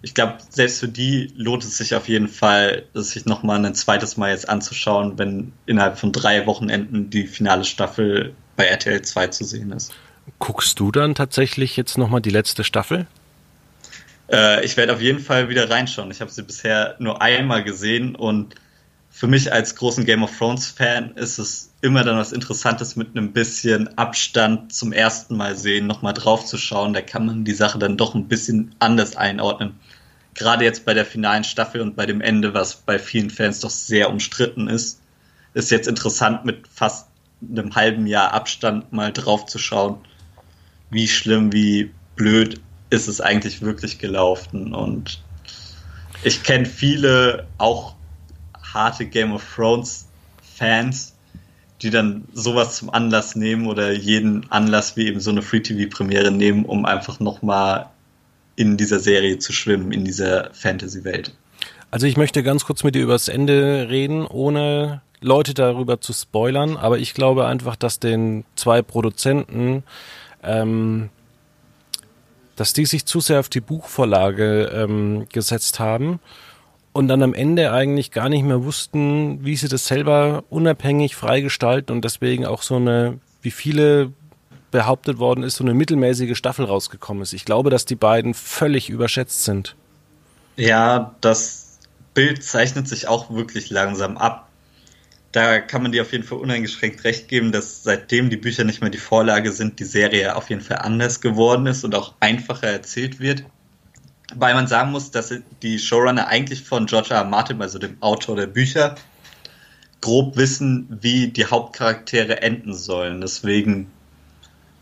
Ich 0.00 0.14
glaube, 0.14 0.38
selbst 0.48 0.80
für 0.80 0.88
die 0.88 1.30
lohnt 1.36 1.62
es 1.62 1.76
sich 1.76 1.94
auf 1.94 2.08
jeden 2.08 2.28
Fall, 2.28 2.84
sich 2.94 3.26
nochmal 3.26 3.64
ein 3.64 3.74
zweites 3.74 4.16
Mal 4.16 4.30
jetzt 4.30 4.48
anzuschauen, 4.48 5.18
wenn 5.18 5.52
innerhalb 5.66 5.98
von 5.98 6.10
drei 6.10 6.46
Wochenenden 6.46 7.10
die 7.10 7.26
finale 7.26 7.64
Staffel 7.64 8.34
bei 8.56 8.64
RTL 8.64 9.02
2 9.02 9.26
zu 9.26 9.44
sehen 9.44 9.72
ist. 9.72 9.92
Guckst 10.38 10.80
du 10.80 10.90
dann 10.90 11.14
tatsächlich 11.14 11.76
jetzt 11.76 11.98
nochmal 11.98 12.22
die 12.22 12.30
letzte 12.30 12.64
Staffel? 12.64 13.06
Äh, 14.32 14.64
ich 14.64 14.76
werde 14.76 14.94
auf 14.94 15.00
jeden 15.00 15.20
Fall 15.20 15.48
wieder 15.48 15.70
reinschauen. 15.70 16.10
Ich 16.10 16.20
habe 16.20 16.30
sie 16.30 16.42
bisher 16.42 16.96
nur 16.98 17.20
einmal 17.22 17.62
gesehen 17.62 18.16
und 18.16 18.54
für 19.10 19.26
mich 19.26 19.52
als 19.52 19.76
großen 19.76 20.06
Game 20.06 20.22
of 20.22 20.36
Thrones 20.36 20.68
Fan 20.68 21.12
ist 21.16 21.38
es 21.38 21.70
immer 21.82 22.02
dann 22.02 22.16
was 22.16 22.32
Interessantes 22.32 22.96
mit 22.96 23.08
einem 23.10 23.32
bisschen 23.32 23.98
Abstand 23.98 24.72
zum 24.72 24.92
ersten 24.92 25.36
Mal 25.36 25.54
sehen, 25.54 25.86
nochmal 25.86 26.14
drauf 26.14 26.46
zu 26.46 26.56
schauen. 26.56 26.94
Da 26.94 27.02
kann 27.02 27.26
man 27.26 27.44
die 27.44 27.52
Sache 27.52 27.78
dann 27.78 27.98
doch 27.98 28.14
ein 28.14 28.26
bisschen 28.26 28.74
anders 28.78 29.14
einordnen. 29.16 29.78
Gerade 30.34 30.64
jetzt 30.64 30.86
bei 30.86 30.94
der 30.94 31.04
finalen 31.04 31.44
Staffel 31.44 31.82
und 31.82 31.94
bei 31.94 32.06
dem 32.06 32.22
Ende, 32.22 32.54
was 32.54 32.76
bei 32.76 32.98
vielen 32.98 33.28
Fans 33.28 33.60
doch 33.60 33.68
sehr 33.70 34.08
umstritten 34.08 34.66
ist, 34.66 35.02
ist 35.52 35.70
jetzt 35.70 35.88
interessant 35.88 36.46
mit 36.46 36.66
fast 36.68 37.08
einem 37.46 37.74
halben 37.74 38.06
Jahr 38.06 38.32
Abstand 38.32 38.94
mal 38.94 39.12
drauf 39.12 39.44
zu 39.44 39.58
schauen, 39.58 39.98
wie 40.88 41.06
schlimm, 41.06 41.52
wie 41.52 41.92
blöd 42.16 42.62
ist 42.92 43.08
es 43.08 43.20
eigentlich 43.20 43.62
wirklich 43.62 43.98
gelaufen. 43.98 44.74
Und 44.74 45.22
ich 46.22 46.42
kenne 46.42 46.66
viele 46.66 47.46
auch 47.58 47.94
harte 48.62 49.06
Game 49.06 49.32
of 49.32 49.42
Thrones 49.54 50.06
Fans, 50.42 51.14
die 51.80 51.90
dann 51.90 52.24
sowas 52.34 52.76
zum 52.76 52.90
Anlass 52.90 53.34
nehmen 53.34 53.66
oder 53.66 53.92
jeden 53.92 54.48
Anlass 54.50 54.96
wie 54.96 55.08
eben 55.08 55.20
so 55.20 55.30
eine 55.30 55.42
Free-TV-Premiere 55.42 56.30
nehmen, 56.30 56.64
um 56.64 56.84
einfach 56.84 57.18
nochmal 57.18 57.86
in 58.54 58.76
dieser 58.76 59.00
Serie 59.00 59.38
zu 59.38 59.52
schwimmen, 59.52 59.90
in 59.90 60.04
dieser 60.04 60.50
Fantasy-Welt. 60.52 61.34
Also 61.90 62.06
ich 62.06 62.16
möchte 62.16 62.42
ganz 62.42 62.64
kurz 62.64 62.84
mit 62.84 62.94
dir 62.94 63.02
über 63.02 63.14
das 63.14 63.28
Ende 63.28 63.88
reden, 63.88 64.26
ohne 64.26 65.00
Leute 65.20 65.54
darüber 65.54 66.00
zu 66.00 66.12
spoilern, 66.12 66.76
aber 66.76 66.98
ich 66.98 67.14
glaube 67.14 67.46
einfach, 67.46 67.76
dass 67.76 67.98
den 67.98 68.44
zwei 68.54 68.82
Produzenten 68.82 69.82
ähm, 70.42 71.08
dass 72.56 72.72
die 72.72 72.86
sich 72.86 73.06
zu 73.06 73.20
sehr 73.20 73.40
auf 73.40 73.48
die 73.48 73.60
Buchvorlage 73.60 74.64
ähm, 74.74 75.26
gesetzt 75.30 75.80
haben 75.80 76.20
und 76.92 77.08
dann 77.08 77.22
am 77.22 77.34
Ende 77.34 77.72
eigentlich 77.72 78.10
gar 78.10 78.28
nicht 78.28 78.44
mehr 78.44 78.64
wussten, 78.64 79.44
wie 79.44 79.56
sie 79.56 79.68
das 79.68 79.86
selber 79.86 80.44
unabhängig 80.50 81.16
freigestalten 81.16 81.94
und 81.94 82.04
deswegen 82.04 82.46
auch 82.46 82.62
so 82.62 82.76
eine, 82.76 83.18
wie 83.40 83.50
viele 83.50 84.12
behauptet 84.70 85.18
worden 85.18 85.44
ist, 85.44 85.56
so 85.56 85.64
eine 85.64 85.74
mittelmäßige 85.74 86.36
Staffel 86.36 86.64
rausgekommen 86.64 87.22
ist. 87.22 87.32
Ich 87.32 87.44
glaube, 87.44 87.70
dass 87.70 87.84
die 87.84 87.94
beiden 87.94 88.34
völlig 88.34 88.88
überschätzt 88.88 89.44
sind. 89.44 89.76
Ja, 90.56 91.14
das 91.20 91.78
Bild 92.14 92.42
zeichnet 92.42 92.88
sich 92.88 93.08
auch 93.08 93.30
wirklich 93.30 93.70
langsam 93.70 94.18
ab 94.18 94.48
da 95.32 95.60
kann 95.60 95.82
man 95.82 95.92
dir 95.92 96.02
auf 96.02 96.12
jeden 96.12 96.24
Fall 96.24 96.38
uneingeschränkt 96.38 97.04
recht 97.04 97.28
geben, 97.28 97.52
dass 97.52 97.82
seitdem 97.82 98.28
die 98.28 98.36
Bücher 98.36 98.64
nicht 98.64 98.82
mehr 98.82 98.90
die 98.90 98.98
Vorlage 98.98 99.50
sind, 99.50 99.80
die 99.80 99.84
Serie 99.84 100.36
auf 100.36 100.50
jeden 100.50 100.60
Fall 100.60 100.78
anders 100.78 101.22
geworden 101.22 101.66
ist 101.66 101.84
und 101.84 101.94
auch 101.94 102.14
einfacher 102.20 102.68
erzählt 102.68 103.18
wird. 103.18 103.44
Weil 104.34 104.54
man 104.54 104.66
sagen 104.66 104.92
muss, 104.92 105.10
dass 105.10 105.32
die 105.62 105.78
Showrunner 105.78 106.28
eigentlich 106.28 106.62
von 106.64 106.86
George 106.86 107.10
R. 107.10 107.18
R. 107.18 107.24
Martin, 107.24 107.60
also 107.62 107.78
dem 107.78 107.96
Autor 108.02 108.36
der 108.36 108.46
Bücher, 108.46 108.94
grob 110.02 110.36
wissen, 110.36 110.98
wie 111.00 111.28
die 111.28 111.46
Hauptcharaktere 111.46 112.42
enden 112.42 112.74
sollen. 112.74 113.22
Deswegen 113.22 113.90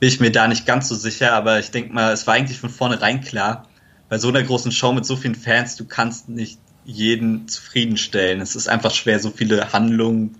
bin 0.00 0.08
ich 0.08 0.18
mir 0.18 0.32
da 0.32 0.48
nicht 0.48 0.66
ganz 0.66 0.88
so 0.88 0.96
sicher, 0.96 1.32
aber 1.32 1.60
ich 1.60 1.70
denke 1.70 1.92
mal, 1.92 2.12
es 2.12 2.26
war 2.26 2.34
eigentlich 2.34 2.58
von 2.58 2.70
vornherein 2.70 3.20
klar, 3.20 3.68
bei 4.08 4.18
so 4.18 4.28
einer 4.28 4.42
großen 4.42 4.72
Show 4.72 4.92
mit 4.92 5.06
so 5.06 5.14
vielen 5.14 5.36
Fans, 5.36 5.76
du 5.76 5.84
kannst 5.84 6.28
nicht 6.28 6.58
jeden 6.84 7.48
zufriedenstellen. 7.48 8.40
Es 8.40 8.56
ist 8.56 8.68
einfach 8.68 8.92
schwer, 8.92 9.20
so 9.20 9.30
viele 9.30 9.72
Handlungen 9.72 10.36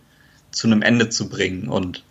zu 0.50 0.66
einem 0.66 0.83
Ende 0.83 1.09
zu 1.09 1.29
bringen. 1.29 1.68
Und 1.68 2.05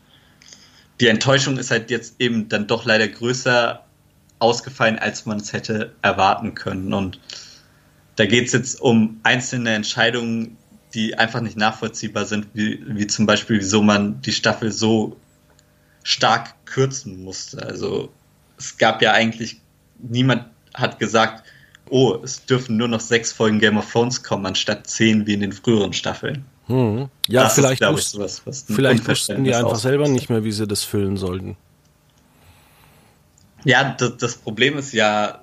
die 0.99 1.07
Enttäuschung 1.07 1.57
ist 1.57 1.71
halt 1.71 1.89
jetzt 1.91 2.15
eben 2.19 2.49
dann 2.49 2.67
doch 2.67 2.85
leider 2.85 3.07
größer 3.07 3.83
ausgefallen, 4.39 4.99
als 4.99 5.25
man 5.25 5.37
es 5.39 5.53
hätte 5.53 5.93
erwarten 6.01 6.55
können. 6.55 6.93
Und 6.93 7.19
da 8.15 8.25
geht 8.25 8.47
es 8.47 8.53
jetzt 8.53 8.81
um 8.81 9.19
einzelne 9.23 9.73
Entscheidungen, 9.73 10.57
die 10.93 11.17
einfach 11.17 11.41
nicht 11.41 11.57
nachvollziehbar 11.57 12.25
sind, 12.25 12.47
wie, 12.53 12.83
wie 12.87 13.07
zum 13.07 13.25
Beispiel, 13.25 13.59
wieso 13.59 13.81
man 13.81 14.21
die 14.21 14.31
Staffel 14.31 14.71
so 14.71 15.17
stark 16.03 16.65
kürzen 16.65 17.23
musste. 17.23 17.61
Also 17.61 18.11
es 18.57 18.77
gab 18.77 19.01
ja 19.01 19.11
eigentlich, 19.11 19.61
niemand 19.99 20.45
hat 20.73 20.99
gesagt, 20.99 21.43
oh, 21.89 22.19
es 22.23 22.45
dürfen 22.45 22.77
nur 22.77 22.87
noch 22.87 22.99
sechs 22.99 23.31
Folgen 23.31 23.59
Game 23.59 23.77
of 23.77 23.91
Thrones 23.91 24.23
kommen, 24.23 24.45
anstatt 24.45 24.87
zehn 24.87 25.27
wie 25.27 25.33
in 25.33 25.41
den 25.41 25.51
früheren 25.51 25.93
Staffeln. 25.93 26.45
Hm. 26.67 27.09
Ja, 27.27 27.43
das 27.43 27.55
vielleicht, 27.55 27.81
ist, 27.81 27.89
wussten, 27.91 28.19
was, 28.19 28.45
was 28.45 28.65
vielleicht 28.67 29.07
wussten 29.07 29.43
die 29.43 29.55
einfach 29.55 29.77
selber 29.77 30.07
nicht 30.07 30.29
mehr, 30.29 30.43
wie 30.43 30.51
sie 30.51 30.67
das 30.67 30.83
füllen 30.83 31.17
sollten. 31.17 31.57
Ja, 33.65 33.95
das, 33.97 34.17
das, 34.17 34.35
Problem 34.35 34.77
ist 34.77 34.93
ja, 34.93 35.41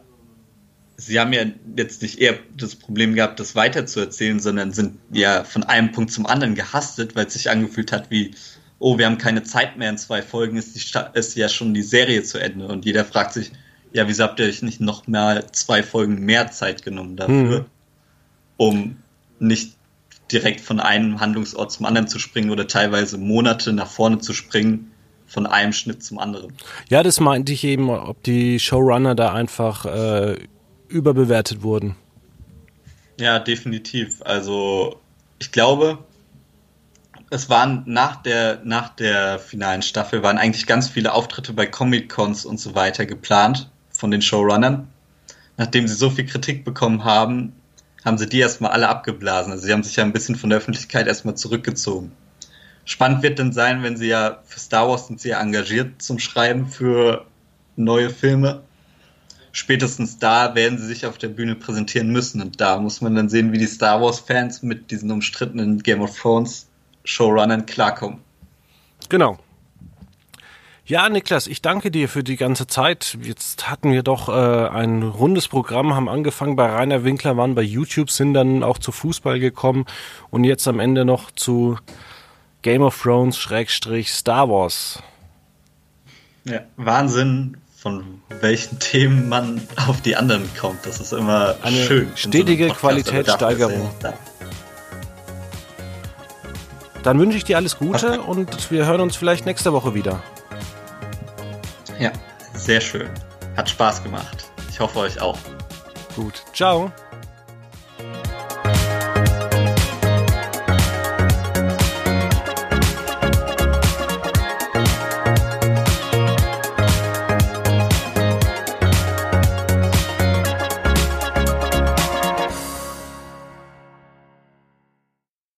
sie 0.96 1.18
haben 1.18 1.32
ja 1.32 1.44
jetzt 1.76 2.02
nicht 2.02 2.20
eher 2.20 2.38
das 2.56 2.76
Problem 2.76 3.14
gehabt, 3.14 3.40
das 3.40 3.54
weiterzuerzählen, 3.56 4.40
sondern 4.40 4.72
sind 4.72 4.98
ja 5.10 5.44
von 5.44 5.64
einem 5.64 5.92
Punkt 5.92 6.12
zum 6.12 6.26
anderen 6.26 6.54
gehastet, 6.54 7.16
weil 7.16 7.26
es 7.26 7.34
sich 7.34 7.50
angefühlt 7.50 7.92
hat 7.92 8.10
wie, 8.10 8.34
oh, 8.78 8.96
wir 8.96 9.06
haben 9.06 9.18
keine 9.18 9.42
Zeit 9.42 9.76
mehr 9.76 9.90
in 9.90 9.98
zwei 9.98 10.22
Folgen, 10.22 10.56
ist, 10.56 10.76
die, 10.76 11.18
ist 11.18 11.36
ja 11.36 11.48
schon 11.48 11.74
die 11.74 11.82
Serie 11.82 12.22
zu 12.22 12.38
Ende. 12.38 12.68
Und 12.68 12.84
jeder 12.84 13.04
fragt 13.04 13.32
sich, 13.32 13.50
ja, 13.96 14.06
wieso 14.08 14.24
habt 14.24 14.38
ihr 14.40 14.46
euch 14.46 14.60
nicht 14.60 14.78
noch 14.78 15.06
mal 15.06 15.50
zwei 15.52 15.82
Folgen 15.82 16.20
mehr 16.20 16.50
Zeit 16.50 16.82
genommen 16.82 17.16
dafür, 17.16 17.56
hm. 17.60 17.64
um 18.58 18.96
nicht 19.38 19.74
direkt 20.30 20.60
von 20.60 20.80
einem 20.80 21.18
Handlungsort 21.18 21.72
zum 21.72 21.86
anderen 21.86 22.06
zu 22.06 22.18
springen 22.18 22.50
oder 22.50 22.66
teilweise 22.66 23.16
Monate 23.16 23.72
nach 23.72 23.86
vorne 23.86 24.18
zu 24.18 24.34
springen, 24.34 24.92
von 25.26 25.46
einem 25.46 25.72
Schnitt 25.72 26.04
zum 26.04 26.18
anderen. 26.18 26.52
Ja, 26.90 27.02
das 27.02 27.20
meinte 27.20 27.54
ich 27.54 27.64
eben, 27.64 27.88
ob 27.88 28.22
die 28.22 28.60
Showrunner 28.60 29.14
da 29.14 29.32
einfach 29.32 29.86
äh, 29.86 30.36
überbewertet 30.88 31.62
wurden. 31.62 31.96
Ja, 33.18 33.38
definitiv. 33.38 34.20
Also 34.26 35.00
ich 35.38 35.52
glaube, 35.52 35.98
es 37.30 37.48
waren 37.48 37.82
nach 37.86 38.16
der, 38.16 38.60
nach 38.62 38.90
der 38.90 39.38
finalen 39.38 39.80
Staffel 39.80 40.22
waren 40.22 40.36
eigentlich 40.36 40.66
ganz 40.66 40.90
viele 40.90 41.14
Auftritte 41.14 41.54
bei 41.54 41.64
Comic-Cons 41.64 42.44
und 42.44 42.60
so 42.60 42.74
weiter 42.74 43.06
geplant 43.06 43.70
von 43.96 44.10
den 44.10 44.22
Showrunnern. 44.22 44.88
Nachdem 45.56 45.88
sie 45.88 45.94
so 45.94 46.10
viel 46.10 46.26
Kritik 46.26 46.64
bekommen 46.64 47.04
haben, 47.04 47.52
haben 48.04 48.18
sie 48.18 48.28
die 48.28 48.38
erstmal 48.38 48.70
alle 48.70 48.88
abgeblasen. 48.88 49.52
Also 49.52 49.66
sie 49.66 49.72
haben 49.72 49.82
sich 49.82 49.96
ja 49.96 50.04
ein 50.04 50.12
bisschen 50.12 50.36
von 50.36 50.50
der 50.50 50.58
Öffentlichkeit 50.58 51.06
erstmal 51.06 51.34
zurückgezogen. 51.34 52.12
Spannend 52.84 53.22
wird 53.22 53.38
dann 53.38 53.52
sein, 53.52 53.82
wenn 53.82 53.96
sie 53.96 54.06
ja 54.06 54.42
für 54.44 54.60
Star 54.60 54.88
Wars 54.88 55.08
sind 55.08 55.20
sie 55.20 55.30
ja 55.30 55.40
engagiert 55.40 56.00
zum 56.00 56.20
Schreiben 56.20 56.68
für 56.68 57.26
neue 57.74 58.10
Filme. 58.10 58.62
Spätestens 59.50 60.18
da 60.18 60.54
werden 60.54 60.78
sie 60.78 60.86
sich 60.86 61.04
auf 61.06 61.18
der 61.18 61.28
Bühne 61.28 61.56
präsentieren 61.56 62.10
müssen. 62.10 62.40
Und 62.40 62.60
da 62.60 62.78
muss 62.78 63.00
man 63.00 63.16
dann 63.16 63.28
sehen, 63.28 63.52
wie 63.52 63.58
die 63.58 63.66
Star 63.66 64.00
Wars-Fans 64.00 64.62
mit 64.62 64.90
diesen 64.90 65.10
umstrittenen 65.10 65.82
Game 65.82 66.00
of 66.00 66.16
Thrones 66.16 66.68
Showrunnern 67.04 67.66
klarkommen. 67.66 68.20
Genau. 69.08 69.38
Ja, 70.88 71.08
Niklas, 71.08 71.48
ich 71.48 71.62
danke 71.62 71.90
dir 71.90 72.08
für 72.08 72.22
die 72.22 72.36
ganze 72.36 72.68
Zeit. 72.68 73.18
Jetzt 73.20 73.68
hatten 73.68 73.90
wir 73.90 74.04
doch 74.04 74.28
äh, 74.28 74.68
ein 74.68 75.02
rundes 75.02 75.48
Programm, 75.48 75.96
haben 75.96 76.08
angefangen 76.08 76.54
bei 76.54 76.66
Rainer 76.66 77.02
Winkler, 77.02 77.36
waren 77.36 77.56
bei 77.56 77.62
YouTube, 77.62 78.08
sind 78.08 78.34
dann 78.34 78.62
auch 78.62 78.78
zu 78.78 78.92
Fußball 78.92 79.40
gekommen 79.40 79.84
und 80.30 80.44
jetzt 80.44 80.68
am 80.68 80.78
Ende 80.78 81.04
noch 81.04 81.32
zu 81.32 81.76
Game 82.62 82.82
of 82.82 83.02
Thrones 83.02 83.36
Schrägstrich 83.36 84.12
Star 84.12 84.48
Wars. 84.48 85.02
Ja, 86.44 86.60
Wahnsinn, 86.76 87.56
von 87.76 88.22
welchen 88.40 88.78
Themen 88.78 89.28
man 89.28 89.60
auf 89.88 90.00
die 90.02 90.14
anderen 90.14 90.48
kommt. 90.56 90.86
Das 90.86 91.00
ist 91.00 91.12
immer 91.12 91.56
Eine 91.62 91.82
schön. 91.82 92.12
stetige 92.14 92.68
so 92.68 92.74
Qualitätssteigerung. 92.74 93.90
Dann 97.02 97.18
wünsche 97.18 97.38
ich 97.38 97.44
dir 97.44 97.56
alles 97.56 97.76
Gute 97.76 98.20
und 98.20 98.70
wir 98.70 98.86
hören 98.86 99.00
uns 99.00 99.16
vielleicht 99.16 99.46
nächste 99.46 99.72
Woche 99.72 99.92
wieder. 99.92 100.22
Ja, 101.98 102.12
sehr 102.54 102.80
schön. 102.80 103.08
Hat 103.56 103.68
Spaß 103.68 104.02
gemacht. 104.02 104.50
Ich 104.70 104.80
hoffe 104.80 104.98
euch 104.98 105.20
auch. 105.20 105.38
Gut. 106.14 106.42
Ciao. 106.52 106.92